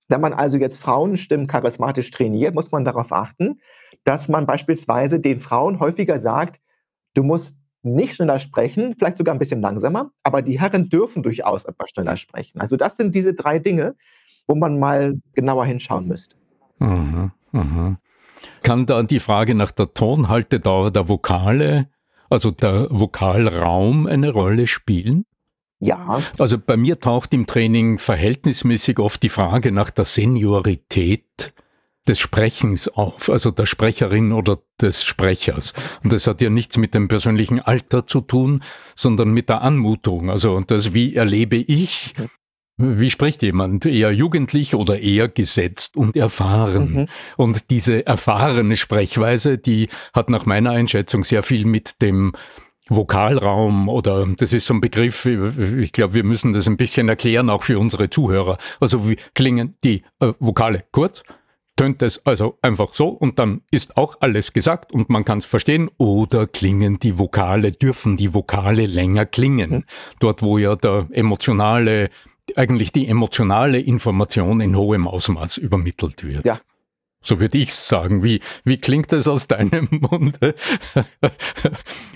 Wenn 0.08 0.22
man 0.22 0.34
also 0.34 0.58
jetzt 0.58 0.78
Frauenstimmen 0.78 1.48
charismatisch 1.48 2.12
trainiert, 2.12 2.54
muss 2.54 2.72
man 2.72 2.86
darauf 2.86 3.12
achten, 3.12 3.60
dass 4.04 4.28
man 4.28 4.46
beispielsweise 4.46 5.20
den 5.20 5.40
Frauen 5.40 5.80
häufiger 5.80 6.20
sagt, 6.20 6.62
du 7.16 7.24
musst 7.24 7.60
nicht 7.86 8.16
schneller 8.16 8.40
sprechen, 8.40 8.96
vielleicht 8.98 9.18
sogar 9.18 9.36
ein 9.36 9.40
bisschen 9.40 9.62
langsamer, 9.62 10.12
aber 10.24 10.42
die 10.42 10.60
Herren 10.60 10.90
dürfen 10.90 11.24
durchaus 11.24 11.66
etwas 11.66 11.92
schneller 11.92 12.18
sprechen. 12.18 12.60
Also 12.60 12.78
das 12.78 12.98
sind 12.98 13.14
diese 13.14 13.34
drei 13.34 13.60
Dinge, 13.60 13.96
wo 14.48 14.56
man 14.56 14.80
mal 14.80 15.16
genauer 15.34 15.66
hinschauen 15.66 16.08
müsste. 16.08 16.36
Mhm, 16.80 17.32
mhm. 17.52 17.98
Kann 18.64 18.86
da 18.86 19.04
die 19.04 19.20
Frage 19.20 19.56
nach 19.56 19.72
der 19.72 19.94
Tonhaltedauer 19.94 20.92
der 20.92 21.08
Vokale, 21.08 21.90
also 22.30 22.52
der 22.52 22.88
Vokalraum, 22.90 24.08
eine 24.08 24.32
Rolle 24.32 24.68
spielen? 24.68 25.26
Ja. 25.80 26.22
Also 26.38 26.58
bei 26.58 26.78
mir 26.78 27.00
taucht 27.00 27.34
im 27.34 27.46
Training 27.46 27.98
verhältnismäßig 27.98 29.00
oft 29.00 29.22
die 29.24 29.30
Frage 29.30 29.72
nach 29.72 29.90
der 29.90 30.06
Seniorität 30.06 31.54
des 32.08 32.20
Sprechens 32.20 32.88
auf, 32.88 33.30
also 33.30 33.52
der 33.52 33.66
Sprecherin 33.66 34.32
oder 34.32 34.60
des 34.82 35.04
Sprechers. 35.04 35.74
Und 36.04 36.14
das 36.14 36.28
hat 36.28 36.42
ja 36.42 36.50
nichts 36.50 36.78
mit 36.78 36.94
dem 36.94 37.08
persönlichen 37.08 37.60
Alter 37.60 38.06
zu 38.06 38.22
tun, 38.22 38.64
sondern 38.96 39.32
mit 39.32 39.50
der 39.50 39.62
Anmutung. 39.62 40.30
Also 40.30 40.60
das, 40.60 40.94
wie 40.94 41.16
erlebe 41.16 41.56
ich, 41.56 42.14
wie 42.78 43.10
spricht 43.10 43.42
jemand? 43.42 43.86
Eher 43.86 44.12
jugendlich 44.12 44.76
oder 44.76 45.00
eher 45.00 45.30
gesetzt 45.30 45.96
und 45.96 46.16
erfahren? 46.18 46.94
Mhm. 46.94 47.08
Und 47.38 47.70
diese 47.70 48.06
erfahrene 48.06 48.76
Sprechweise, 48.76 49.58
die 49.58 49.88
hat 50.14 50.30
nach 50.30 50.46
meiner 50.46 50.72
Einschätzung 50.72 51.24
sehr 51.24 51.42
viel 51.42 51.66
mit 51.66 52.02
dem 52.02 52.34
Vokalraum 52.88 53.90
oder 53.90 54.28
das 54.38 54.54
ist 54.54 54.68
so 54.68 54.74
ein 54.74 54.82
Begriff, 54.82 55.26
ich 55.26 55.92
glaube, 55.92 56.14
wir 56.14 56.24
müssen 56.24 56.54
das 56.54 56.68
ein 56.68 56.78
bisschen 56.78 57.10
erklären, 57.10 57.50
auch 57.50 57.64
für 57.64 57.80
unsere 57.80 58.10
Zuhörer. 58.10 58.58
Also 58.80 59.10
wie 59.10 59.18
klingen 59.34 59.76
die 59.84 60.04
äh, 60.20 60.34
Vokale 60.40 60.84
kurz? 60.92 61.24
Tönt 61.78 62.02
es 62.02 62.26
also 62.26 62.58
einfach 62.62 62.94
so 62.94 63.10
und 63.10 63.38
dann 63.38 63.62
ist 63.70 63.98
auch 63.98 64.18
alles 64.22 64.54
gesagt 64.54 64.94
und 64.94 65.10
man 65.10 65.26
kann 65.26 65.40
es 65.40 65.46
verstehen 65.46 65.90
oder 65.98 66.48
klingen 66.48 67.00
die 67.00 67.20
Vokale, 67.20 67.74
dürfen 67.74 68.16
die 68.16 68.34
Vokale 68.34 68.86
länger 68.86 69.26
klingen? 69.26 69.70
Mhm. 69.70 69.84
Dort, 70.20 70.42
wo 70.42 70.58
ja 70.58 70.78
der 70.78 71.08
emotionale, 71.12 72.10
eigentlich 72.56 72.94
die 72.94 73.08
emotionale 73.08 73.80
Information 73.80 74.62
in 74.62 74.78
hohem 74.78 75.06
Ausmaß 75.06 75.58
übermittelt 75.58 76.24
wird. 76.24 76.46
Ja, 76.46 76.60
so 77.26 77.40
würde 77.40 77.58
ich 77.58 77.74
sagen. 77.74 78.24
Wie, 78.24 78.40
wie 78.64 78.78
klingt 78.78 79.12
das 79.12 79.28
aus 79.28 79.48
deinem 79.48 79.88
Munde, 79.92 80.56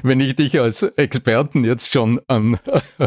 wenn 0.04 0.20
ich 0.20 0.36
dich 0.36 0.60
als 0.60 0.84
Experten 0.84 1.64
jetzt 1.64 1.92
schon 1.92 2.22
an, 2.28 2.60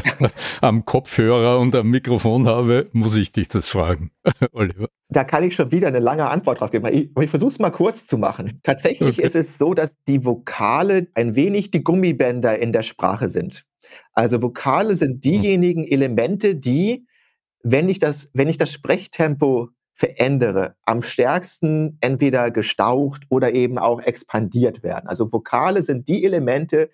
am 0.61 0.85
Kopfhörer 0.85 1.59
und 1.61 1.75
am 1.75 1.89
Mikrofon 1.89 2.47
habe, 2.47 2.89
muss 2.93 3.17
ich 3.17 3.33
dich 3.33 3.49
das 3.49 3.69
fragen, 3.69 4.11
Oliver. 4.53 4.89
Da 5.09 5.25
kann 5.25 5.45
ich 5.45 5.55
schon 5.55 5.71
wieder 5.73 5.89
eine 5.89 6.01
lange 6.01 6.29
Antwort 6.29 6.61
drauf 6.61 6.71
geben. 6.71 6.87
Ich, 6.93 7.11
ich 7.19 7.31
versuche 7.31 7.51
es 7.51 7.59
mal 7.59 7.71
kurz 7.71 8.07
zu 8.07 8.19
machen. 8.19 8.61
Tatsächlich 8.63 9.19
okay. 9.19 9.27
ist 9.27 9.37
es 9.37 9.59
so, 9.59 9.75
dass 9.75 9.97
die 10.09 10.25
Vokale 10.25 11.09
ein 11.15 11.37
wenig 11.37 11.71
die 11.71 11.85
Gummibänder 11.85 12.59
in 12.59 12.73
der 12.73 12.83
Sprache 12.83 13.29
sind. 13.29 13.65
Also 14.13 14.43
Vokale 14.43 14.97
sind 14.97 15.15
hm. 15.15 15.21
diejenigen 15.21 15.87
Elemente, 15.87 16.57
die, 16.57 17.07
wenn 17.63 17.89
ich 17.89 17.99
das, 17.99 18.31
wenn 18.33 18.49
ich 18.49 18.57
das 18.57 18.73
Sprechtempo 18.73 19.69
verändere, 20.03 20.75
am 20.85 21.01
stärksten 21.01 21.97
entweder 22.01 22.51
gestaucht 22.51 23.23
oder 23.29 23.55
eben 23.55 23.79
auch 23.79 24.03
expandiert 24.03 24.83
werden. 24.83 25.07
Also 25.07 25.33
Vokale 25.33 25.85
sind 25.85 26.09
die 26.09 26.25
Elemente, 26.25 26.91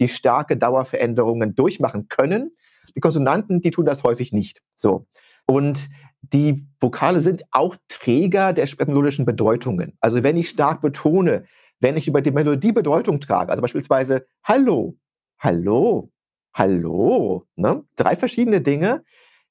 die 0.00 0.08
starke 0.08 0.56
Dauerveränderungen 0.56 1.54
durchmachen 1.54 2.08
können. 2.08 2.50
Die 2.96 3.00
Konsonanten, 3.00 3.60
die 3.60 3.70
tun 3.70 3.84
das 3.84 4.02
häufig 4.02 4.32
nicht. 4.32 4.60
So. 4.74 5.06
Und 5.46 5.88
die 6.22 6.66
Vokale 6.80 7.20
sind 7.20 7.44
auch 7.52 7.76
Träger 7.86 8.52
der 8.52 8.66
melodischen 8.88 9.24
Bedeutungen. 9.24 9.96
Also 10.00 10.24
wenn 10.24 10.36
ich 10.36 10.48
stark 10.48 10.80
betone, 10.80 11.44
wenn 11.78 11.96
ich 11.96 12.08
über 12.08 12.22
die 12.22 12.32
Melodie 12.32 12.72
Bedeutung 12.72 13.20
trage, 13.20 13.52
also 13.52 13.62
beispielsweise 13.62 14.26
Hallo, 14.42 14.96
Hallo, 15.38 16.10
Hallo, 16.52 17.46
ne? 17.54 17.84
drei 17.94 18.16
verschiedene 18.16 18.60
Dinge, 18.60 19.04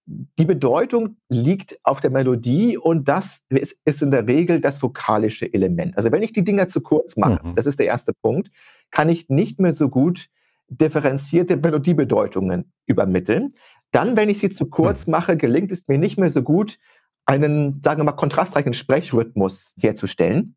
die 0.08 0.46
Bedeutung 0.46 1.18
liegt 1.28 1.80
auf 1.84 2.00
der 2.00 2.12
Melodie 2.12 2.78
und 2.78 3.10
das 3.10 3.44
ist 3.50 4.02
in 4.02 4.10
der 4.10 4.26
Regel 4.26 4.62
das 4.62 4.82
vokalische 4.82 5.54
Element. 5.54 5.98
Also 5.98 6.12
wenn 6.14 6.24
ich 6.24 6.32
die 6.32 6.46
Dinger 6.46 6.68
zu 6.68 6.80
kurz 6.80 7.18
mache, 7.18 7.46
mhm. 7.46 7.54
das 7.56 7.66
ist 7.66 7.78
der 7.78 7.88
erste 7.88 8.14
Punkt, 8.14 8.50
kann 8.90 9.10
ich 9.10 9.28
nicht 9.28 9.60
mehr 9.60 9.74
so 9.74 9.90
gut 9.90 10.28
differenzierte 10.70 11.58
Melodiebedeutungen 11.58 12.72
übermitteln. 12.86 13.54
Dann, 13.92 14.16
wenn 14.16 14.30
ich 14.30 14.40
sie 14.40 14.50
zu 14.50 14.68
kurz 14.68 15.08
mhm. 15.08 15.12
mache, 15.12 15.36
gelingt 15.36 15.72
es 15.72 15.88
mir 15.88 15.98
nicht 15.98 16.18
mehr 16.18 16.30
so 16.30 16.42
gut, 16.42 16.78
einen, 17.26 17.82
sagen 17.84 18.00
wir 18.00 18.06
mal, 18.06 18.14
kontrastreichen 18.14 18.74
Sprechrhythmus 18.74 19.76
herzustellen. 19.78 20.56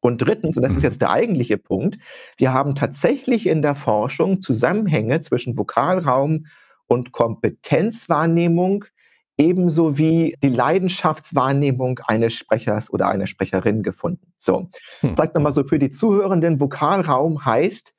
Und 0.00 0.18
drittens, 0.18 0.56
und 0.56 0.62
das 0.62 0.72
ist 0.72 0.78
mhm. 0.78 0.84
jetzt 0.84 1.00
der 1.00 1.10
eigentliche 1.10 1.56
Punkt, 1.56 1.96
wir 2.36 2.52
haben 2.52 2.74
tatsächlich 2.74 3.46
in 3.46 3.62
der 3.62 3.74
Forschung 3.74 4.42
Zusammenhänge 4.42 5.22
zwischen 5.22 5.56
Vokalraum 5.56 6.44
und 6.92 7.12
Kompetenzwahrnehmung 7.12 8.84
ebenso 9.38 9.96
wie 9.96 10.36
die 10.42 10.50
Leidenschaftswahrnehmung 10.50 12.00
eines 12.06 12.34
Sprechers 12.34 12.92
oder 12.92 13.08
einer 13.08 13.26
Sprecherin 13.26 13.82
gefunden. 13.82 14.34
So, 14.38 14.68
hm. 15.00 15.14
vielleicht 15.14 15.34
nochmal 15.34 15.52
so 15.52 15.64
für 15.64 15.78
die 15.78 15.88
Zuhörenden, 15.88 16.60
Vokalraum 16.60 17.46
heißt, 17.46 17.94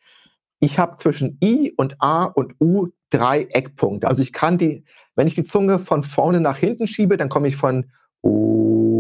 ich 0.60 0.77
habe 0.77 0.97
zwischen 0.97 1.39
I 1.43 1.73
und 1.75 1.95
A 1.99 2.25
und 2.25 2.53
U 2.62 2.89
drei 3.10 3.45
Eckpunkte. 3.45 4.08
Also 4.08 4.21
ich 4.21 4.32
kann 4.32 4.60
die, 4.60 4.84
wenn 5.15 5.25
ich 5.25 5.34
die 5.34 5.43
Zunge 5.43 5.79
von 5.79 6.03
vorne 6.03 6.39
nach 6.39 6.58
hinten 6.58 6.86
schiebe, 6.86 7.17
dann 7.17 7.29
komme 7.29 7.47
ich 7.47 7.56
von 7.56 7.91
U 8.23 8.93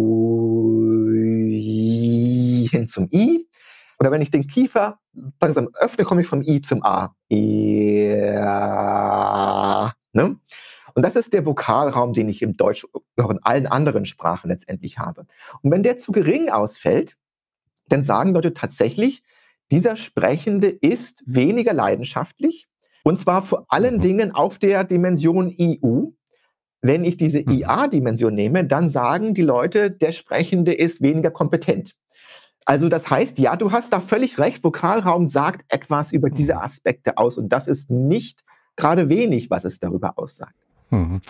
hin 2.67 2.87
zum 2.87 3.09
I. 3.13 3.47
Oder 3.99 4.09
wenn 4.11 4.21
ich 4.21 4.31
den 4.31 4.47
Kiefer 4.47 4.97
langsam 5.39 5.69
öffne, 5.79 6.03
komme 6.03 6.21
ich 6.21 6.27
vom 6.27 6.41
I 6.41 6.59
zum 6.61 6.83
A. 6.83 7.15
Ja, 7.29 8.33
ne? 10.13 10.37
Und 10.95 11.03
das 11.03 11.15
ist 11.15 11.33
der 11.33 11.45
Vokalraum, 11.45 12.13
den 12.13 12.29
ich 12.29 12.41
im 12.41 12.55
Deutsch 12.55 12.85
auch 13.17 13.31
in 13.31 13.39
allen 13.41 13.65
anderen 13.65 14.05
Sprachen 14.05 14.49
letztendlich 14.49 14.99
habe. 14.99 15.25
Und 15.61 15.71
wenn 15.71 15.81
der 15.81 15.97
zu 15.97 16.11
gering 16.11 16.49
ausfällt, 16.49 17.17
dann 17.87 18.03
sagen 18.03 18.33
Leute 18.33 18.53
tatsächlich, 18.53 19.23
dieser 19.71 19.95
Sprechende 19.95 20.69
ist 20.69 21.23
weniger 21.25 21.73
leidenschaftlich 21.73 22.67
und 23.03 23.19
zwar 23.19 23.41
vor 23.41 23.65
allen 23.67 23.95
mhm. 23.95 24.01
Dingen 24.01 24.31
auf 24.31 24.57
der 24.57 24.83
Dimension 24.83 25.49
IU. 25.49 26.13
Wenn 26.81 27.03
ich 27.03 27.17
diese 27.17 27.41
mhm. 27.41 27.61
IA-Dimension 27.61 28.33
nehme, 28.33 28.65
dann 28.65 28.89
sagen 28.89 29.33
die 29.33 29.41
Leute, 29.41 29.91
der 29.91 30.11
Sprechende 30.11 30.73
ist 30.73 31.01
weniger 31.01 31.31
kompetent. 31.31 31.95
Also 32.65 32.87
das 32.87 33.09
heißt, 33.09 33.39
ja, 33.39 33.57
du 33.57 33.71
hast 33.71 33.91
da 33.91 33.99
völlig 33.99 34.39
recht, 34.39 34.63
Vokalraum 34.63 35.27
sagt 35.27 35.65
etwas 35.67 36.13
über 36.13 36.29
diese 36.29 36.53
mhm. 36.53 36.59
Aspekte 36.59 37.17
aus 37.17 37.37
und 37.37 37.49
das 37.49 37.67
ist 37.67 37.89
nicht 37.89 38.43
gerade 38.75 39.09
wenig, 39.09 39.49
was 39.49 39.65
es 39.65 39.79
darüber 39.79 40.17
aussagt. 40.17 40.55
Mhm. 40.93 41.21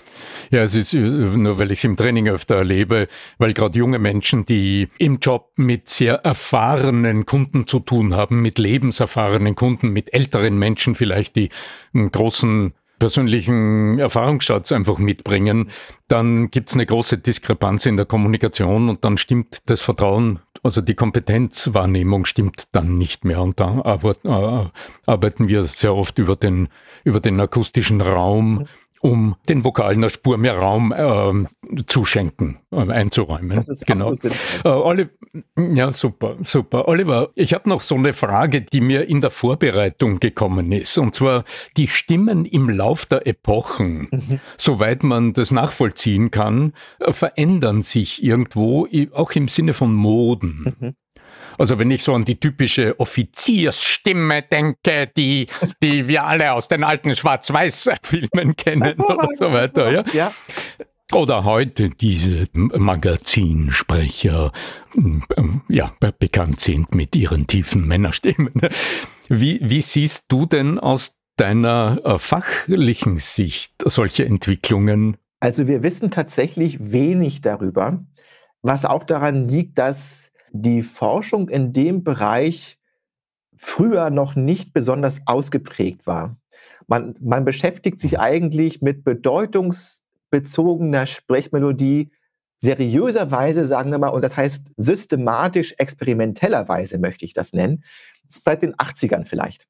Ja, 0.52 0.62
es 0.62 0.76
ist 0.76 0.94
äh, 0.94 1.00
nur, 1.00 1.58
weil 1.58 1.72
ich 1.72 1.80
es 1.80 1.84
im 1.86 1.96
Training 1.96 2.28
öfter 2.28 2.56
erlebe, 2.56 3.08
weil 3.38 3.54
gerade 3.54 3.78
junge 3.80 3.98
Menschen, 3.98 4.46
die 4.46 4.90
im 4.98 5.20
Job 5.20 5.52
mit 5.56 5.88
sehr 5.88 6.16
erfahrenen 6.16 7.26
Kunden 7.26 7.66
zu 7.66 7.80
tun 7.80 8.14
haben, 8.14 8.42
mit 8.42 8.60
lebenserfahrenen 8.60 9.56
Kunden, 9.56 9.90
mit 9.90 10.14
älteren 10.14 10.58
Menschen 10.58 10.96
vielleicht, 10.96 11.38
die 11.38 11.50
einen 11.94 12.12
großen 12.12 12.74
persönlichen 13.00 14.00
Erfahrungsschatz 14.00 14.72
einfach 14.72 14.98
mitbringen, 14.98 15.72
dann 16.08 16.52
gibt 16.52 16.70
es 16.70 16.76
eine 16.76 16.86
große 16.86 17.18
Diskrepanz 17.18 17.86
in 17.86 17.98
der 17.98 18.06
Kommunikation 18.06 18.90
und 18.90 19.04
dann 19.04 19.18
stimmt 19.18 19.62
das 19.70 19.82
Vertrauen, 19.82 20.40
also 20.64 20.82
die 20.82 20.96
Kompetenzwahrnehmung 20.96 22.26
stimmt 22.26 22.70
dann 22.72 22.98
nicht 22.98 23.26
mehr. 23.26 23.42
Und 23.42 23.60
da 23.60 24.00
äh, 24.02 24.66
arbeiten 25.06 25.48
wir 25.50 25.64
sehr 25.64 25.94
oft 25.94 26.18
über 26.18 26.36
den, 26.36 26.70
über 27.04 27.20
den 27.20 27.40
akustischen 27.40 28.02
Raum 28.02 28.68
um 29.04 29.36
den 29.50 29.66
Vokalen 29.66 29.98
eine 29.98 30.10
Spur 30.10 30.38
mehr 30.38 30.58
Raum 30.58 30.94
äh, 30.94 31.84
zu 31.86 32.06
schenken, 32.06 32.60
äh, 32.72 32.90
einzuräumen. 32.90 33.58
Das 33.58 33.68
ist 33.68 33.86
genau. 33.86 34.14
Äh, 34.64 34.70
Oliver, 34.70 35.10
ja, 35.58 35.92
super, 35.92 36.38
super. 36.44 36.88
Oliver, 36.88 37.30
ich 37.36 37.54
habe 37.54 37.68
noch 37.68 37.82
so 37.82 37.96
eine 37.96 38.14
Frage, 38.14 38.62
die 38.62 38.80
mir 38.80 39.08
in 39.10 39.20
der 39.20 39.30
Vorbereitung 39.30 40.22
gekommen 40.22 40.72
ist. 40.72 40.98
Und 40.98 41.16
zwar 41.16 41.44
die 41.76 41.90
Stimmen 41.90 42.46
im 42.46 42.70
Lauf 42.70 43.06
der 43.06 43.28
Epochen, 43.28 44.08
mhm. 44.10 44.40
soweit 44.58 45.04
man 45.04 45.34
das 45.34 45.52
nachvollziehen 45.52 46.32
kann, 46.32 46.72
äh, 47.00 47.12
verändern 47.12 47.82
sich 47.82 48.24
irgendwo, 48.24 48.88
auch 49.12 49.34
im 49.34 49.50
Sinne 49.50 49.74
von 49.74 49.94
Moden. 49.94 50.76
Mhm. 50.80 50.96
Also 51.58 51.80
wenn 51.80 51.92
ich 51.92 52.04
so 52.04 52.14
an 52.14 52.26
die 52.26 52.40
typische 52.40 53.00
Offiziersstimme 53.00 54.44
denke, 54.44 55.12
die, 55.16 55.48
die 55.82 56.08
wir 56.08 56.24
alle 56.26 56.54
aus 56.54 56.68
den 56.68 56.84
alten 56.84 57.16
Schwarz-Weiß-Filmen 57.16 58.56
kennen 58.56 59.00
oder 59.00 59.30
so 59.36 59.52
weiter, 59.52 59.92
ja. 59.92 60.04
ja. 60.14 60.32
Oder 61.12 61.44
heute 61.44 61.90
diese 61.90 62.48
Magazinsprecher, 62.54 64.52
ähm, 64.98 65.62
ja, 65.70 65.92
bekannt 66.20 66.60
sind 66.60 66.96
mit 66.96 67.16
ihren 67.16 67.46
tiefen 67.46 67.88
Männerstimmen. 67.88 68.54
Wie, 69.30 69.60
wie 69.62 69.82
siehst 69.82 70.26
du 70.30 70.46
denn 70.46 70.80
aus 70.80 71.16
deiner 71.38 72.02
äh, 72.04 72.20
fachlichen 72.20 73.18
Sicht 73.18 73.76
solche 73.86 74.26
Entwicklungen? 74.26 75.18
Also 75.40 75.68
wir 75.68 75.84
wissen 75.84 76.10
tatsächlich 76.10 76.92
wenig 76.92 77.42
darüber, 77.42 78.04
was 78.62 78.86
auch 78.86 79.04
daran 79.04 79.48
liegt, 79.48 79.78
dass 79.78 80.23
die 80.54 80.84
Forschung 80.84 81.50
in 81.50 81.74
dem 81.74 82.04
Bereich 82.04 82.78
früher 83.58 84.12
noch 84.12 84.36
nicht 84.36 84.74
besonders 84.74 85.22
ausgeprägt 85.26 86.08
war. 86.08 86.38
Man, 86.88 87.16
man 87.20 87.44
beschäftigt 87.44 88.00
sich 88.00 88.20
eigentlich 88.20 88.82
mit 88.82 89.04
bedeutungsbezogener 89.04 91.08
Sprechmelodie 91.08 92.12
seriöserweise, 92.60 93.66
sagen 93.66 93.92
wir 93.92 93.98
mal, 93.98 94.10
und 94.10 94.22
das 94.22 94.38
heißt 94.38 94.72
systematisch 94.78 95.74
experimentellerweise 95.78 97.00
möchte 97.00 97.26
ich 97.26 97.34
das 97.34 97.54
nennen, 97.54 97.84
seit 98.26 98.62
den 98.62 98.76
80ern 98.76 99.26
vielleicht. 99.26 99.66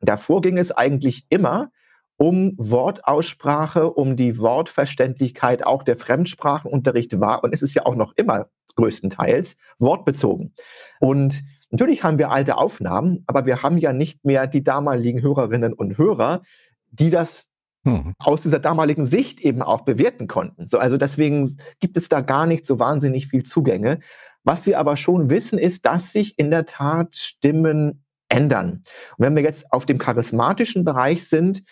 Davor 0.00 0.40
ging 0.40 0.58
es 0.58 0.70
eigentlich 0.70 1.26
immer 1.28 1.72
um 2.16 2.54
Wortaussprache, 2.56 3.90
um 3.90 4.14
die 4.16 4.38
Wortverständlichkeit, 4.38 5.66
auch 5.66 5.82
der 5.82 5.96
Fremdsprachenunterricht 5.96 7.18
war, 7.20 7.42
und 7.42 7.52
es 7.52 7.62
ist 7.62 7.74
ja 7.74 7.84
auch 7.84 7.96
noch 7.96 8.12
immer 8.16 8.46
größtenteils, 8.76 9.56
wortbezogen. 9.78 10.54
Und 11.00 11.42
natürlich 11.70 12.04
haben 12.04 12.18
wir 12.18 12.30
alte 12.30 12.56
Aufnahmen, 12.56 13.24
aber 13.26 13.46
wir 13.46 13.62
haben 13.62 13.78
ja 13.78 13.92
nicht 13.92 14.24
mehr 14.24 14.46
die 14.46 14.64
damaligen 14.64 15.22
Hörerinnen 15.22 15.72
und 15.72 15.98
Hörer, 15.98 16.42
die 16.90 17.10
das 17.10 17.50
hm. 17.84 18.14
aus 18.18 18.42
dieser 18.42 18.60
damaligen 18.60 19.06
Sicht 19.06 19.40
eben 19.40 19.62
auch 19.62 19.82
bewerten 19.82 20.26
konnten. 20.26 20.66
So, 20.66 20.78
also 20.78 20.96
deswegen 20.96 21.58
gibt 21.80 21.96
es 21.96 22.08
da 22.08 22.20
gar 22.20 22.46
nicht 22.46 22.64
so 22.64 22.78
wahnsinnig 22.78 23.28
viel 23.28 23.42
Zugänge. 23.42 24.00
Was 24.42 24.66
wir 24.66 24.78
aber 24.78 24.96
schon 24.96 25.30
wissen, 25.30 25.58
ist, 25.58 25.86
dass 25.86 26.12
sich 26.12 26.38
in 26.38 26.50
der 26.50 26.66
Tat 26.66 27.16
Stimmen 27.16 28.04
ändern. 28.28 28.84
Und 29.16 29.24
wenn 29.24 29.36
wir 29.36 29.42
jetzt 29.42 29.70
auf 29.72 29.86
dem 29.86 29.98
charismatischen 29.98 30.84
Bereich 30.84 31.28
sind, 31.28 31.62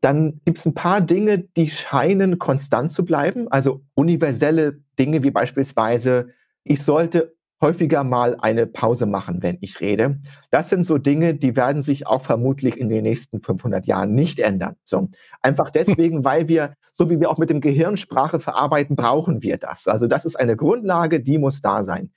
dann 0.00 0.40
gibt 0.44 0.58
es 0.58 0.66
ein 0.66 0.74
paar 0.74 1.00
Dinge, 1.00 1.38
die 1.38 1.68
scheinen 1.68 2.38
konstant 2.38 2.90
zu 2.92 3.04
bleiben. 3.04 3.48
Also 3.48 3.82
universelle 3.94 4.80
Dinge 4.98 5.22
wie 5.22 5.30
beispielsweise, 5.30 6.28
ich 6.64 6.82
sollte 6.82 7.34
häufiger 7.60 8.04
mal 8.04 8.36
eine 8.40 8.66
Pause 8.66 9.04
machen, 9.04 9.42
wenn 9.42 9.58
ich 9.60 9.80
rede. 9.80 10.18
Das 10.50 10.70
sind 10.70 10.84
so 10.84 10.96
Dinge, 10.96 11.34
die 11.34 11.56
werden 11.56 11.82
sich 11.82 12.06
auch 12.06 12.22
vermutlich 12.22 12.78
in 12.78 12.88
den 12.88 13.02
nächsten 13.02 13.40
500 13.40 13.86
Jahren 13.86 14.14
nicht 14.14 14.38
ändern. 14.38 14.76
So. 14.84 15.08
Einfach 15.42 15.70
deswegen, 15.70 16.24
weil 16.24 16.48
wir, 16.48 16.74
so 16.92 17.10
wie 17.10 17.20
wir 17.20 17.30
auch 17.30 17.38
mit 17.38 17.50
dem 17.50 17.60
Gehirn 17.60 17.98
Sprache 17.98 18.40
verarbeiten, 18.40 18.96
brauchen 18.96 19.42
wir 19.42 19.58
das. 19.58 19.86
Also 19.88 20.06
das 20.06 20.24
ist 20.24 20.36
eine 20.36 20.56
Grundlage, 20.56 21.20
die 21.20 21.36
muss 21.36 21.60
da 21.60 21.82
sein. 21.82 22.10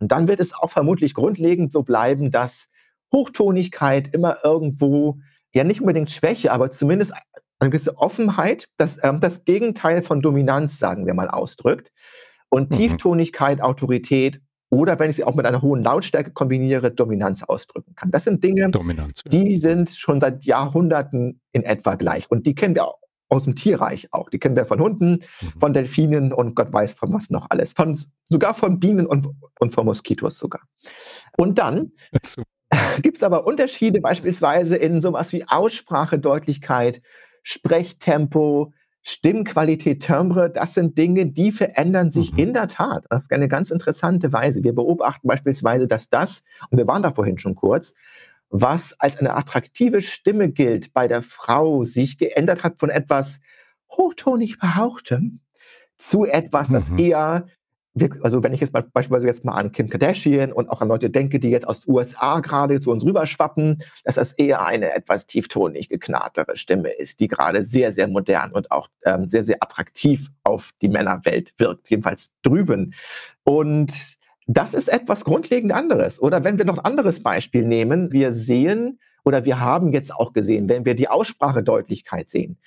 Und 0.00 0.12
dann 0.12 0.28
wird 0.28 0.40
es 0.40 0.54
auch 0.54 0.70
vermutlich 0.70 1.14
grundlegend 1.14 1.72
so 1.72 1.82
bleiben, 1.82 2.30
dass 2.30 2.68
Hochtonigkeit 3.12 4.08
immer 4.12 4.38
irgendwo, 4.44 5.18
ja 5.54 5.64
nicht 5.64 5.80
unbedingt 5.80 6.10
Schwäche, 6.10 6.52
aber 6.52 6.70
zumindest 6.70 7.12
eine 7.58 7.70
gewisse 7.70 7.98
Offenheit, 7.98 8.66
das, 8.76 8.98
ähm, 9.02 9.20
das 9.20 9.44
Gegenteil 9.44 10.02
von 10.02 10.22
Dominanz, 10.22 10.78
sagen 10.78 11.06
wir 11.06 11.14
mal, 11.14 11.28
ausdrückt. 11.28 11.92
Und 12.48 12.70
mhm. 12.70 12.76
Tieftonigkeit, 12.76 13.60
Autorität 13.60 14.40
oder 14.70 14.98
wenn 14.98 15.10
ich 15.10 15.16
sie 15.16 15.24
auch 15.24 15.34
mit 15.34 15.46
einer 15.46 15.62
hohen 15.62 15.82
Lautstärke 15.82 16.30
kombiniere, 16.30 16.92
Dominanz 16.92 17.42
ausdrücken 17.42 17.94
kann. 17.96 18.10
Das 18.10 18.24
sind 18.24 18.42
Dinge, 18.42 18.70
Dominanz, 18.70 19.22
ja. 19.24 19.30
die 19.30 19.56
sind 19.56 19.90
schon 19.90 20.20
seit 20.20 20.44
Jahrhunderten 20.44 21.40
in 21.52 21.64
etwa 21.64 21.96
gleich. 21.96 22.30
Und 22.30 22.46
die 22.46 22.54
kennen 22.54 22.76
wir 22.76 22.94
aus 23.28 23.44
dem 23.44 23.56
Tierreich 23.56 24.08
auch. 24.12 24.30
Die 24.30 24.38
kennen 24.38 24.56
wir 24.56 24.64
von 24.64 24.80
Hunden, 24.80 25.20
mhm. 25.40 25.58
von 25.58 25.72
Delfinen 25.72 26.32
und 26.32 26.54
Gott 26.54 26.72
weiß 26.72 26.94
von 26.94 27.12
was 27.12 27.30
noch 27.30 27.46
alles. 27.50 27.72
Von, 27.72 27.98
sogar 28.28 28.54
von 28.54 28.78
Bienen 28.78 29.06
und, 29.06 29.28
und 29.58 29.74
von 29.74 29.84
Moskitos 29.84 30.38
sogar. 30.38 30.62
Und 31.36 31.58
dann 31.58 31.90
gibt 33.02 33.16
es 33.16 33.22
aber 33.22 33.46
Unterschiede 33.46 34.00
beispielsweise 34.00 34.76
in 34.76 35.00
sowas 35.00 35.32
wie 35.32 35.46
Aussprache, 35.46 36.18
Deutlichkeit, 36.18 37.02
Sprechtempo, 37.42 38.72
Stimmqualität, 39.02 40.02
Timbre, 40.02 40.50
das 40.50 40.74
sind 40.74 40.98
Dinge, 40.98 41.26
die 41.26 41.52
verändern 41.52 42.10
sich 42.10 42.32
mhm. 42.32 42.38
in 42.38 42.52
der 42.52 42.68
Tat 42.68 43.10
auf 43.10 43.22
eine 43.30 43.48
ganz 43.48 43.70
interessante 43.70 44.32
Weise. 44.32 44.62
Wir 44.62 44.74
beobachten 44.74 45.26
beispielsweise, 45.26 45.86
dass 45.86 46.10
das, 46.10 46.44
und 46.70 46.78
wir 46.78 46.86
waren 46.86 47.02
da 47.02 47.10
vorhin 47.10 47.38
schon 47.38 47.54
kurz, 47.54 47.94
was 48.50 48.94
als 48.98 49.16
eine 49.16 49.34
attraktive 49.34 50.00
Stimme 50.00 50.50
gilt 50.50 50.92
bei 50.92 51.08
der 51.08 51.22
Frau, 51.22 51.84
sich 51.84 52.18
geändert 52.18 52.62
hat 52.62 52.78
von 52.78 52.90
etwas 52.90 53.40
hochtonig 53.90 54.58
behauchtem 54.58 55.40
zu 55.96 56.26
etwas, 56.26 56.68
das 56.68 56.90
mhm. 56.90 56.98
eher 56.98 57.46
also 58.22 58.42
wenn 58.42 58.52
ich 58.52 58.60
jetzt 58.60 58.72
beispielsweise 58.72 59.26
jetzt 59.26 59.44
mal 59.44 59.54
an 59.54 59.72
Kim 59.72 59.88
Kardashian 59.88 60.52
und 60.52 60.68
auch 60.70 60.80
an 60.80 60.88
Leute 60.88 61.10
denke, 61.10 61.40
die 61.40 61.50
jetzt 61.50 61.66
aus 61.66 61.82
den 61.84 61.94
USA 61.94 62.40
gerade 62.40 62.78
zu 62.78 62.90
uns 62.90 63.04
rüberschwappen, 63.04 63.78
dass 64.04 64.14
das 64.14 64.32
eher 64.32 64.64
eine 64.64 64.94
etwas 64.94 65.26
tieftonig 65.26 65.88
geknarrtere 65.88 66.56
Stimme 66.56 66.90
ist, 66.90 67.20
die 67.20 67.28
gerade 67.28 67.64
sehr, 67.64 67.90
sehr 67.90 68.06
modern 68.06 68.52
und 68.52 68.70
auch 68.70 68.88
ähm, 69.04 69.28
sehr, 69.28 69.42
sehr 69.42 69.56
attraktiv 69.60 70.28
auf 70.44 70.70
die 70.82 70.88
Männerwelt 70.88 71.52
wirkt, 71.58 71.90
jedenfalls 71.90 72.32
drüben. 72.42 72.94
Und 73.42 74.18
das 74.46 74.74
ist 74.74 74.88
etwas 74.88 75.24
grundlegend 75.24 75.72
anderes. 75.72 76.20
Oder 76.20 76.44
wenn 76.44 76.58
wir 76.58 76.64
noch 76.64 76.78
ein 76.78 76.84
anderes 76.84 77.22
Beispiel 77.22 77.64
nehmen, 77.64 78.12
wir 78.12 78.32
sehen 78.32 79.00
oder 79.24 79.44
wir 79.44 79.60
haben 79.60 79.92
jetzt 79.92 80.14
auch 80.14 80.32
gesehen, 80.32 80.68
wenn 80.68 80.84
wir 80.84 80.94
die 80.94 81.08
Aussprachedeutlichkeit 81.08 82.30
sehen, 82.30 82.58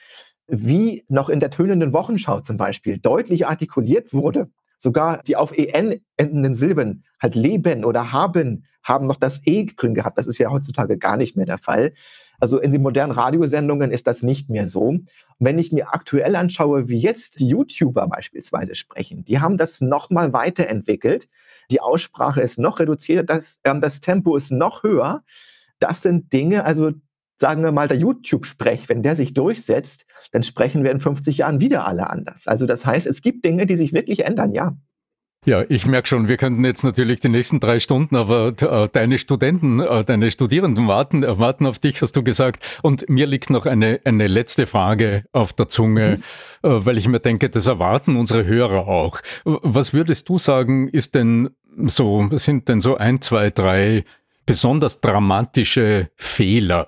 wie 0.48 1.06
noch 1.08 1.30
in 1.30 1.40
der 1.40 1.50
tönenden 1.50 1.94
Wochenschau 1.94 2.42
zum 2.42 2.58
Beispiel 2.58 2.98
deutlich 3.00 3.48
artikuliert 3.48 4.14
wurde, 4.14 4.50
Sogar 4.84 5.24
die 5.24 5.38
auf 5.38 5.58
EN 5.58 6.02
endenden 6.18 6.56
Silben, 6.56 7.06
halt 7.22 7.36
leben 7.36 7.86
oder 7.86 8.12
haben, 8.12 8.66
haben 8.84 9.08
noch 9.08 9.16
das 9.16 9.40
E 9.46 9.66
drin 9.66 9.94
gehabt. 9.94 10.18
Das 10.18 10.28
ist 10.28 10.40
ja 10.40 10.52
heutzutage 10.52 10.98
gar 10.98 11.16
nicht 11.16 11.38
mehr 11.38 11.46
der 11.46 11.58
Fall. 11.58 11.94
Also 12.42 12.60
in 12.60 12.74
den 12.74 12.82
modernen 12.82 13.14
Radiosendungen 13.14 13.92
ist 13.92 14.08
das 14.08 14.24
nicht 14.24 14.50
mehr 14.50 14.68
so. 14.68 14.82
Und 14.82 15.08
wenn 15.40 15.58
ich 15.58 15.72
mir 15.72 15.94
aktuell 15.94 16.36
anschaue, 16.36 16.90
wie 16.90 16.98
jetzt 16.98 17.40
die 17.40 17.48
YouTuber 17.48 18.10
beispielsweise 18.10 18.76
sprechen, 18.76 19.24
die 19.24 19.40
haben 19.40 19.56
das 19.56 19.80
nochmal 19.80 20.34
weiterentwickelt. 20.34 21.30
Die 21.72 21.80
Aussprache 21.80 22.42
ist 22.42 22.60
noch 22.60 22.82
reduziert, 22.82 23.30
das, 23.30 23.62
äh, 23.64 23.80
das 23.80 24.02
Tempo 24.02 24.36
ist 24.36 24.52
noch 24.52 24.84
höher. 24.84 25.24
Das 25.80 26.02
sind 26.02 26.34
Dinge, 26.34 26.66
also 26.66 26.92
sagen 27.38 27.64
wir 27.64 27.72
mal, 27.72 27.88
der 27.88 27.98
YouTube-Sprech, 27.98 28.90
wenn 28.90 29.04
der 29.04 29.16
sich 29.16 29.34
durchsetzt, 29.34 30.06
dann 30.32 30.44
sprechen 30.44 30.84
wir 30.84 30.92
in 30.92 31.00
50 31.00 31.38
Jahren 31.38 31.62
wieder 31.62 31.86
alle 31.86 32.10
anders. 32.10 32.48
Also 32.48 32.66
das 32.66 32.86
heißt, 32.86 33.08
es 33.08 33.22
gibt 33.22 33.44
Dinge, 33.46 33.66
die 33.66 33.76
sich 33.76 33.94
wirklich 33.94 34.26
ändern, 34.26 34.54
ja. 34.54 34.76
Ja, 35.46 35.66
ich 35.68 35.86
merke 35.86 36.08
schon, 36.08 36.30
wir 36.30 36.38
könnten 36.38 36.64
jetzt 36.64 36.84
natürlich 36.84 37.20
die 37.20 37.28
nächsten 37.28 37.60
drei 37.60 37.80
Stunden, 37.80 38.16
aber 38.16 38.54
äh, 38.62 38.88
deine 38.90 39.18
Studenten, 39.18 39.82
äh, 39.82 40.06
deine 40.06 40.32
Studierenden 40.32 40.88
warten, 40.88 41.24
äh, 41.24 41.38
warten 41.38 41.66
auf 41.66 41.80
dich, 41.80 42.02
hast 42.02 42.16
du 42.16 42.24
gesagt. 42.24 42.64
Und 42.82 43.10
mir 43.10 43.28
liegt 43.28 43.50
noch 43.50 43.66
eine, 43.66 44.00
eine 44.06 44.28
letzte 44.28 44.66
Frage 44.66 45.26
auf 45.34 45.52
der 45.52 45.68
Zunge, 45.68 46.20
mhm. 46.64 46.86
weil 46.86 46.98
ich 46.98 47.10
mir 47.10 47.20
denke, 47.20 47.50
das 47.50 47.68
erwarten 47.68 48.16
unsere 48.16 48.46
Hörer 48.46 48.88
auch. 48.88 49.20
Was 49.44 49.94
würdest 49.94 50.30
du 50.30 50.38
sagen, 50.38 50.88
ist 50.88 51.14
denn 51.14 51.50
so, 51.88 52.30
sind 52.32 52.70
denn 52.70 52.80
so 52.80 52.96
ein, 52.96 53.20
zwei, 53.20 53.50
drei 53.50 54.06
besonders 54.46 55.02
dramatische 55.02 56.10
Fehler 56.16 56.88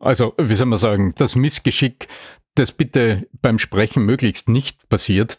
also, 0.00 0.34
wie 0.38 0.54
soll 0.54 0.66
man 0.66 0.78
sagen, 0.78 1.12
das 1.16 1.36
Missgeschick, 1.36 2.08
das 2.54 2.72
bitte 2.72 3.28
beim 3.40 3.58
Sprechen 3.58 4.04
möglichst 4.04 4.48
nicht 4.48 4.88
passiert, 4.88 5.38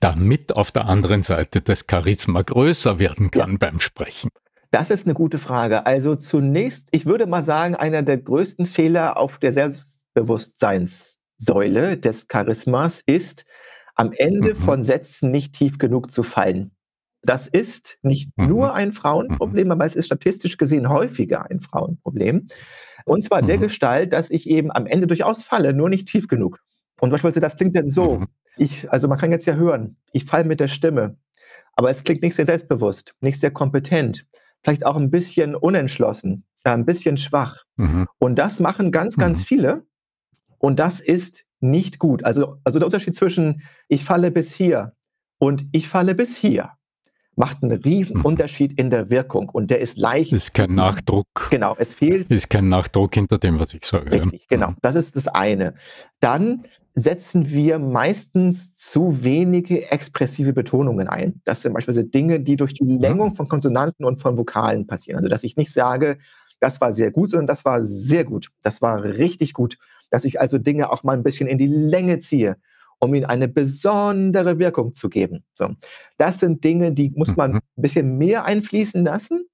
damit 0.00 0.56
auf 0.56 0.72
der 0.72 0.86
anderen 0.86 1.22
Seite 1.22 1.60
das 1.60 1.84
Charisma 1.88 2.42
größer 2.42 2.98
werden 2.98 3.30
kann 3.30 3.52
ja. 3.52 3.58
beim 3.58 3.78
Sprechen? 3.80 4.30
Das 4.70 4.90
ist 4.90 5.06
eine 5.06 5.14
gute 5.14 5.38
Frage. 5.38 5.86
Also 5.86 6.16
zunächst, 6.16 6.88
ich 6.92 7.06
würde 7.06 7.26
mal 7.26 7.42
sagen, 7.42 7.74
einer 7.74 8.02
der 8.02 8.18
größten 8.18 8.66
Fehler 8.66 9.16
auf 9.16 9.38
der 9.38 9.52
Selbstbewusstseinssäule 9.52 11.96
des 11.98 12.28
Charismas 12.28 13.02
ist, 13.04 13.44
am 13.96 14.12
Ende 14.12 14.54
mhm. 14.54 14.58
von 14.58 14.82
Sätzen 14.82 15.30
nicht 15.30 15.54
tief 15.54 15.78
genug 15.78 16.10
zu 16.10 16.22
fallen. 16.22 16.72
Das 17.22 17.46
ist 17.48 17.98
nicht 18.02 18.36
mhm. 18.36 18.48
nur 18.48 18.74
ein 18.74 18.92
Frauenproblem, 18.92 19.66
mhm. 19.66 19.72
aber 19.72 19.84
es 19.84 19.96
ist 19.96 20.06
statistisch 20.06 20.56
gesehen 20.56 20.88
häufiger 20.88 21.50
ein 21.50 21.60
Frauenproblem. 21.60 22.46
Und 23.04 23.24
zwar 23.24 23.42
mhm. 23.42 23.46
der 23.46 23.58
Gestalt, 23.58 24.12
dass 24.12 24.30
ich 24.30 24.48
eben 24.48 24.70
am 24.70 24.86
Ende 24.86 25.06
durchaus 25.06 25.42
falle, 25.42 25.72
nur 25.74 25.88
nicht 25.88 26.08
tief 26.08 26.28
genug. 26.28 26.60
Und 27.00 27.10
beispielsweise, 27.10 27.40
das 27.40 27.56
klingt 27.56 27.76
dann 27.76 27.90
so. 27.90 28.18
Mhm. 28.18 28.26
Ich, 28.56 28.90
also 28.90 29.08
man 29.08 29.18
kann 29.18 29.30
jetzt 29.30 29.46
ja 29.46 29.54
hören, 29.54 29.96
ich 30.12 30.24
falle 30.24 30.44
mit 30.44 30.60
der 30.60 30.68
Stimme, 30.68 31.16
aber 31.74 31.90
es 31.90 32.04
klingt 32.04 32.22
nicht 32.22 32.34
sehr 32.34 32.46
selbstbewusst, 32.46 33.14
nicht 33.20 33.40
sehr 33.40 33.50
kompetent, 33.50 34.26
vielleicht 34.62 34.84
auch 34.84 34.96
ein 34.96 35.10
bisschen 35.10 35.54
unentschlossen, 35.54 36.44
äh, 36.64 36.70
ein 36.70 36.84
bisschen 36.84 37.16
schwach. 37.16 37.64
Mhm. 37.76 38.06
Und 38.18 38.36
das 38.38 38.60
machen 38.60 38.92
ganz, 38.92 39.16
ganz 39.16 39.40
mhm. 39.40 39.44
viele. 39.44 39.86
Und 40.58 40.78
das 40.78 41.00
ist 41.00 41.46
nicht 41.60 41.98
gut. 41.98 42.24
Also, 42.24 42.56
also 42.64 42.78
der 42.78 42.86
Unterschied 42.86 43.16
zwischen 43.16 43.62
ich 43.88 44.04
falle 44.04 44.30
bis 44.30 44.54
hier 44.54 44.94
und 45.38 45.66
ich 45.72 45.88
falle 45.88 46.14
bis 46.14 46.36
hier 46.36 46.72
macht 47.40 47.62
einen 47.62 47.72
riesen 47.72 48.18
mhm. 48.18 48.26
Unterschied 48.26 48.78
in 48.78 48.90
der 48.90 49.08
Wirkung 49.08 49.48
und 49.48 49.70
der 49.70 49.80
ist 49.80 49.96
leicht. 49.98 50.30
Ist 50.34 50.52
kein 50.52 50.74
Nachdruck. 50.74 51.26
Genau, 51.48 51.74
es 51.78 51.94
fehlt. 51.94 52.30
Ist 52.30 52.50
kein 52.50 52.68
Nachdruck 52.68 53.14
hinter 53.14 53.38
dem, 53.38 53.58
was 53.58 53.72
ich 53.72 53.82
sage. 53.82 54.12
Richtig, 54.12 54.42
ja. 54.42 54.46
genau. 54.58 54.74
Das 54.82 54.94
ist 54.94 55.16
das 55.16 55.26
eine. 55.26 55.72
Dann 56.20 56.64
setzen 56.94 57.48
wir 57.48 57.78
meistens 57.78 58.76
zu 58.76 59.24
wenige 59.24 59.90
expressive 59.90 60.52
Betonungen 60.52 61.08
ein. 61.08 61.40
Das 61.44 61.62
sind 61.62 61.72
beispielsweise 61.72 62.06
Dinge, 62.06 62.40
die 62.40 62.56
durch 62.56 62.74
die 62.74 62.84
mhm. 62.84 63.00
Längung 63.00 63.34
von 63.34 63.48
Konsonanten 63.48 64.04
und 64.04 64.20
von 64.20 64.36
Vokalen 64.36 64.86
passieren. 64.86 65.16
Also, 65.16 65.28
dass 65.28 65.42
ich 65.42 65.56
nicht 65.56 65.72
sage, 65.72 66.18
das 66.60 66.78
war 66.82 66.92
sehr 66.92 67.10
gut, 67.10 67.30
sondern 67.30 67.46
das 67.46 67.64
war 67.64 67.82
sehr 67.82 68.24
gut. 68.24 68.50
Das 68.62 68.82
war 68.82 69.02
richtig 69.02 69.54
gut. 69.54 69.78
Dass 70.10 70.26
ich 70.26 70.42
also 70.42 70.58
Dinge 70.58 70.92
auch 70.92 71.04
mal 71.04 71.16
ein 71.16 71.22
bisschen 71.22 71.48
in 71.48 71.56
die 71.56 71.68
Länge 71.68 72.18
ziehe 72.18 72.58
um 73.00 73.14
ihnen 73.14 73.24
eine 73.24 73.48
besondere 73.48 74.58
Wirkung 74.58 74.94
zu 74.94 75.08
geben. 75.08 75.44
So. 75.52 75.70
Das 76.18 76.38
sind 76.38 76.62
Dinge, 76.62 76.92
die 76.92 77.10
muss 77.10 77.34
man 77.34 77.52
mhm. 77.52 77.56
ein 77.56 77.82
bisschen 77.82 78.18
mehr 78.18 78.44
einfließen 78.44 79.04
lassen 79.04 79.48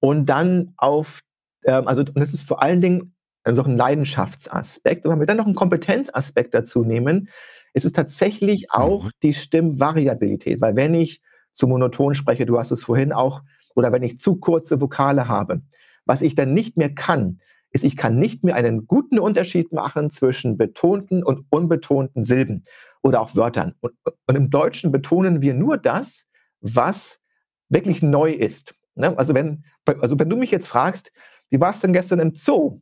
und 0.00 0.26
dann 0.26 0.74
auf, 0.76 1.20
ähm, 1.64 1.88
also 1.88 2.02
und 2.02 2.18
das 2.18 2.32
ist 2.32 2.46
vor 2.46 2.62
allen 2.62 2.80
Dingen 2.80 3.14
so 3.50 3.64
ein 3.64 3.76
Leidenschaftsaspekt. 3.76 5.06
Und 5.06 5.12
wenn 5.12 5.20
wir 5.20 5.26
dann 5.26 5.38
noch 5.38 5.46
einen 5.46 5.54
Kompetenzaspekt 5.54 6.54
dazu 6.54 6.84
nehmen, 6.84 7.30
ist 7.72 7.86
es 7.86 7.92
tatsächlich 7.92 8.70
auch 8.70 9.04
mhm. 9.04 9.10
die 9.22 9.32
Stimmvariabilität. 9.32 10.60
Weil 10.60 10.76
wenn 10.76 10.94
ich 10.94 11.22
zu 11.52 11.66
monoton 11.66 12.14
spreche, 12.14 12.46
du 12.46 12.58
hast 12.58 12.70
es 12.70 12.84
vorhin 12.84 13.12
auch, 13.12 13.42
oder 13.74 13.92
wenn 13.92 14.02
ich 14.02 14.18
zu 14.18 14.36
kurze 14.36 14.80
Vokale 14.80 15.26
habe, 15.26 15.62
was 16.04 16.22
ich 16.22 16.34
dann 16.34 16.54
nicht 16.54 16.76
mehr 16.76 16.94
kann, 16.94 17.40
ist, 17.70 17.84
ich 17.84 17.96
kann 17.96 18.18
nicht 18.18 18.44
mehr 18.44 18.56
einen 18.56 18.86
guten 18.86 19.18
Unterschied 19.18 19.72
machen 19.72 20.10
zwischen 20.10 20.56
betonten 20.56 21.22
und 21.22 21.46
unbetonten 21.50 22.24
Silben 22.24 22.64
oder 23.02 23.20
auch 23.20 23.36
Wörtern. 23.36 23.74
Und, 23.80 23.92
und 24.26 24.36
im 24.36 24.50
Deutschen 24.50 24.92
betonen 24.92 25.40
wir 25.42 25.54
nur 25.54 25.78
das, 25.78 26.26
was 26.60 27.20
wirklich 27.68 28.02
neu 28.02 28.32
ist. 28.32 28.74
Ne? 28.94 29.16
Also, 29.16 29.34
wenn, 29.34 29.64
also 29.86 30.18
wenn 30.18 30.28
du 30.28 30.36
mich 30.36 30.50
jetzt 30.50 30.68
fragst, 30.68 31.12
wie 31.50 31.60
war 31.60 31.72
es 31.72 31.80
denn 31.80 31.92
gestern 31.92 32.20
im 32.20 32.34
Zoo? 32.34 32.80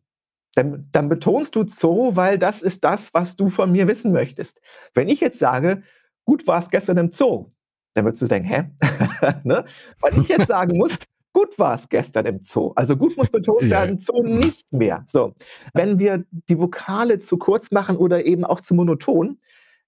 Dann, 0.54 0.88
dann, 0.90 1.08
betonst 1.08 1.54
du 1.54 1.66
Zoo, 1.68 2.16
weil 2.16 2.38
das 2.38 2.62
ist 2.62 2.82
das, 2.82 3.12
was 3.14 3.36
du 3.36 3.48
von 3.48 3.70
mir 3.70 3.86
wissen 3.86 4.12
möchtest. 4.12 4.60
Wenn 4.94 5.08
ich 5.08 5.20
jetzt 5.20 5.38
sage, 5.38 5.82
gut 6.24 6.46
war 6.46 6.58
es 6.58 6.70
gestern 6.70 6.96
im 6.96 7.10
Zoo, 7.10 7.52
dann 7.94 8.04
würdest 8.04 8.22
du 8.22 8.26
denken, 8.26 8.48
hä? 8.48 8.64
ne? 9.44 9.64
Weil 10.00 10.18
ich 10.18 10.28
jetzt 10.28 10.48
sagen 10.48 10.76
muss, 10.76 10.98
gut 11.32 11.58
war 11.58 11.74
es 11.74 11.88
gestern 11.88 12.26
im 12.26 12.40
Zoo. 12.42 12.72
Also 12.74 12.96
gut 12.96 13.16
muss 13.16 13.28
betont 13.28 13.68
werden, 13.68 13.98
Zoo 13.98 14.22
nicht 14.22 14.72
mehr. 14.72 15.04
So, 15.06 15.34
wenn 15.74 15.98
wir 15.98 16.24
die 16.30 16.58
Vokale 16.58 17.18
zu 17.18 17.38
kurz 17.38 17.70
machen 17.70 17.96
oder 17.96 18.24
eben 18.24 18.44
auch 18.44 18.60
zu 18.60 18.74
monoton, 18.74 19.38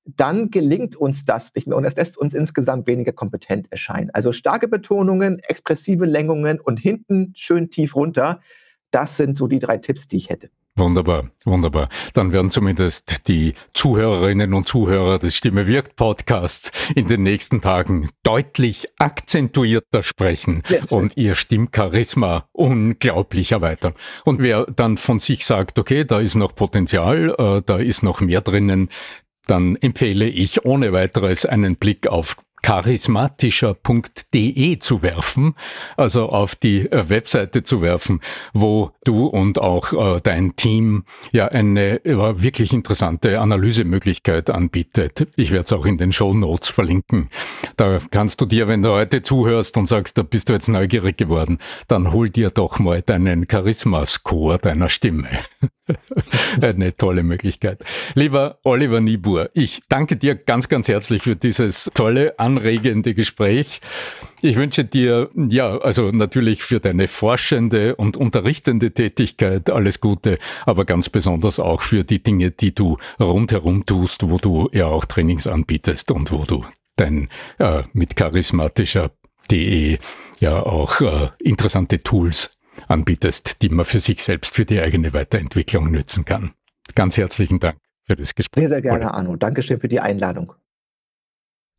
dann 0.04 0.50
gelingt 0.50 0.96
uns 0.96 1.24
das 1.24 1.54
nicht 1.54 1.66
mehr 1.66 1.76
und 1.76 1.84
es 1.84 1.96
lässt 1.96 2.16
uns 2.18 2.34
insgesamt 2.34 2.86
weniger 2.86 3.12
kompetent 3.12 3.70
erscheinen. 3.70 4.10
Also 4.12 4.32
starke 4.32 4.68
Betonungen, 4.68 5.38
expressive 5.40 6.06
Längungen 6.06 6.60
und 6.60 6.80
hinten 6.80 7.32
schön 7.36 7.70
tief 7.70 7.94
runter, 7.94 8.40
das 8.90 9.16
sind 9.16 9.36
so 9.36 9.46
die 9.46 9.58
drei 9.58 9.78
Tipps, 9.78 10.08
die 10.08 10.16
ich 10.16 10.30
hätte. 10.30 10.50
Wunderbar, 10.80 11.30
wunderbar. 11.44 11.90
Dann 12.14 12.32
werden 12.32 12.50
zumindest 12.50 13.28
die 13.28 13.52
Zuhörerinnen 13.74 14.54
und 14.54 14.66
Zuhörer 14.66 15.18
des 15.18 15.36
Stimme 15.36 15.66
wirkt 15.66 15.94
Podcasts 15.94 16.72
in 16.94 17.06
den 17.06 17.22
nächsten 17.22 17.60
Tagen 17.60 18.08
deutlich 18.22 18.88
akzentuierter 18.98 20.02
sprechen 20.02 20.62
und 20.88 21.18
ihr 21.18 21.34
Stimmcharisma 21.34 22.48
unglaublich 22.52 23.52
erweitern. 23.52 23.92
Und 24.24 24.40
wer 24.40 24.64
dann 24.74 24.96
von 24.96 25.18
sich 25.18 25.44
sagt, 25.44 25.78
okay, 25.78 26.06
da 26.06 26.18
ist 26.18 26.34
noch 26.34 26.54
Potenzial, 26.54 27.34
äh, 27.36 27.60
da 27.60 27.76
ist 27.76 28.02
noch 28.02 28.22
mehr 28.22 28.40
drinnen, 28.40 28.88
dann 29.46 29.76
empfehle 29.76 30.28
ich 30.28 30.64
ohne 30.64 30.94
weiteres 30.94 31.44
einen 31.44 31.76
Blick 31.76 32.06
auf 32.06 32.36
charismatischer.de 32.62 34.78
zu 34.78 35.02
werfen, 35.02 35.54
also 35.96 36.28
auf 36.28 36.54
die 36.54 36.90
äh, 36.90 37.08
Webseite 37.08 37.62
zu 37.62 37.80
werfen, 37.82 38.20
wo 38.52 38.92
du 39.04 39.26
und 39.26 39.58
auch 39.58 39.92
äh, 39.92 40.20
dein 40.22 40.56
Team 40.56 41.04
ja 41.32 41.48
eine 41.48 42.04
äh, 42.04 42.42
wirklich 42.42 42.72
interessante 42.72 43.40
Analysemöglichkeit 43.40 44.50
anbietet. 44.50 45.28
Ich 45.36 45.52
werde 45.52 45.64
es 45.64 45.72
auch 45.72 45.86
in 45.86 45.98
den 45.98 46.12
Show 46.12 46.34
Notes 46.34 46.68
verlinken. 46.68 47.28
Da 47.76 47.98
kannst 48.10 48.40
du 48.40 48.46
dir, 48.46 48.68
wenn 48.68 48.82
du 48.82 48.90
heute 48.90 49.22
zuhörst 49.22 49.76
und 49.76 49.86
sagst, 49.86 50.18
da 50.18 50.22
bist 50.22 50.48
du 50.48 50.52
jetzt 50.52 50.68
neugierig 50.68 51.16
geworden, 51.16 51.58
dann 51.88 52.12
hol 52.12 52.30
dir 52.30 52.50
doch 52.50 52.78
mal 52.78 53.02
deinen 53.02 53.46
Charisma-Score 53.50 54.58
deiner 54.58 54.88
Stimme. 54.88 55.28
eine 56.60 56.96
tolle 56.96 57.22
Möglichkeit. 57.22 57.82
Lieber 58.14 58.58
Oliver 58.64 59.00
Niebuhr, 59.00 59.50
ich 59.54 59.80
danke 59.88 60.16
dir 60.16 60.34
ganz, 60.34 60.68
ganz 60.68 60.88
herzlich 60.88 61.22
für 61.22 61.36
dieses 61.36 61.90
tolle 61.94 62.38
anregende 62.50 63.14
Gespräch. 63.14 63.80
Ich 64.42 64.56
wünsche 64.56 64.84
dir, 64.84 65.30
ja, 65.34 65.78
also 65.78 66.10
natürlich 66.10 66.62
für 66.62 66.80
deine 66.80 67.06
forschende 67.08 67.96
und 67.96 68.16
unterrichtende 68.16 68.90
Tätigkeit 68.92 69.70
alles 69.70 70.00
Gute, 70.00 70.38
aber 70.66 70.84
ganz 70.84 71.08
besonders 71.08 71.60
auch 71.60 71.82
für 71.82 72.04
die 72.04 72.22
Dinge, 72.22 72.50
die 72.50 72.74
du 72.74 72.96
rundherum 73.18 73.86
tust, 73.86 74.28
wo 74.28 74.38
du 74.38 74.68
ja 74.72 74.86
auch 74.86 75.04
Trainings 75.04 75.46
anbietest 75.46 76.10
und 76.10 76.32
wo 76.32 76.44
du 76.44 76.64
dein 76.96 77.28
äh, 77.58 77.82
mit 77.92 78.16
charismatischer.de 78.16 79.98
ja 80.38 80.62
auch 80.62 81.00
äh, 81.00 81.28
interessante 81.38 82.02
Tools 82.02 82.56
anbietest, 82.88 83.62
die 83.62 83.68
man 83.68 83.84
für 83.84 84.00
sich 84.00 84.22
selbst, 84.22 84.56
für 84.56 84.64
die 84.64 84.80
eigene 84.80 85.12
Weiterentwicklung 85.12 85.90
nützen 85.90 86.24
kann. 86.24 86.52
Ganz 86.94 87.16
herzlichen 87.16 87.60
Dank 87.60 87.76
für 88.06 88.16
das 88.16 88.34
Gespräch. 88.34 88.60
Sehr, 88.62 88.68
sehr 88.68 88.82
gerne, 88.82 89.12
Arno. 89.12 89.36
Dankeschön 89.36 89.78
für 89.80 89.88
die 89.88 90.00
Einladung. 90.00 90.54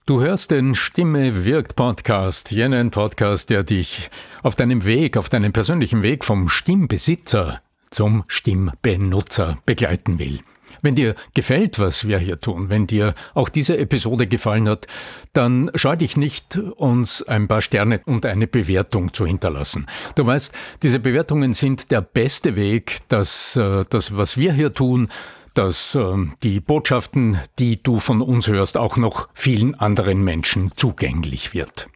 Du 0.07 0.19
hörst 0.19 0.49
den 0.49 0.73
Stimme 0.73 1.45
wirkt 1.45 1.75
Podcast, 1.75 2.49
jenen 2.49 2.89
Podcast, 2.89 3.51
der 3.51 3.61
dich 3.61 4.09
auf 4.41 4.55
deinem 4.55 4.83
Weg, 4.83 5.15
auf 5.15 5.29
deinem 5.29 5.53
persönlichen 5.53 6.01
Weg 6.01 6.25
vom 6.25 6.49
Stimmbesitzer 6.49 7.61
zum 7.91 8.23
Stimmbenutzer 8.25 9.59
begleiten 9.67 10.17
will. 10.17 10.39
Wenn 10.81 10.95
dir 10.95 11.13
gefällt, 11.35 11.77
was 11.77 12.07
wir 12.07 12.17
hier 12.17 12.39
tun, 12.39 12.69
wenn 12.69 12.87
dir 12.87 13.13
auch 13.35 13.47
diese 13.47 13.77
Episode 13.77 14.25
gefallen 14.25 14.67
hat, 14.67 14.87
dann 15.33 15.69
scheu 15.75 15.95
dich 15.95 16.17
nicht, 16.17 16.57
uns 16.57 17.21
ein 17.21 17.47
paar 17.47 17.61
Sterne 17.61 18.01
und 18.05 18.25
eine 18.25 18.47
Bewertung 18.47 19.13
zu 19.13 19.27
hinterlassen. 19.27 19.85
Du 20.15 20.25
weißt, 20.25 20.51
diese 20.81 20.99
Bewertungen 20.99 21.53
sind 21.53 21.91
der 21.91 22.01
beste 22.01 22.55
Weg, 22.55 23.01
dass 23.07 23.55
äh, 23.55 23.85
das, 23.87 24.17
was 24.17 24.35
wir 24.35 24.51
hier 24.51 24.73
tun, 24.73 25.09
dass 25.53 25.95
äh, 25.95 26.15
die 26.43 26.59
Botschaften, 26.59 27.39
die 27.59 27.81
du 27.81 27.99
von 27.99 28.21
uns 28.21 28.47
hörst, 28.47 28.77
auch 28.77 28.97
noch 28.97 29.29
vielen 29.33 29.75
anderen 29.75 30.23
Menschen 30.23 30.71
zugänglich 30.75 31.53
wird. 31.53 31.89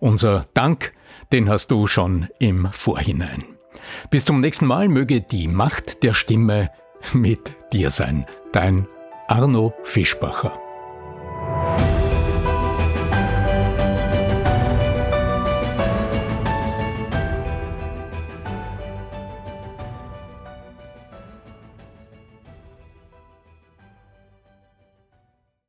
Unser 0.00 0.46
Dank, 0.54 0.92
den 1.32 1.48
hast 1.48 1.70
du 1.70 1.86
schon 1.86 2.28
im 2.38 2.68
Vorhinein. 2.72 3.44
Bis 4.10 4.24
zum 4.24 4.40
nächsten 4.40 4.66
Mal 4.66 4.88
möge 4.88 5.20
die 5.20 5.48
Macht 5.48 6.02
der 6.02 6.14
Stimme 6.14 6.70
mit 7.12 7.54
dir 7.72 7.90
sein. 7.90 8.26
Dein 8.52 8.86
Arno 9.28 9.74
Fischbacher. 9.82 10.65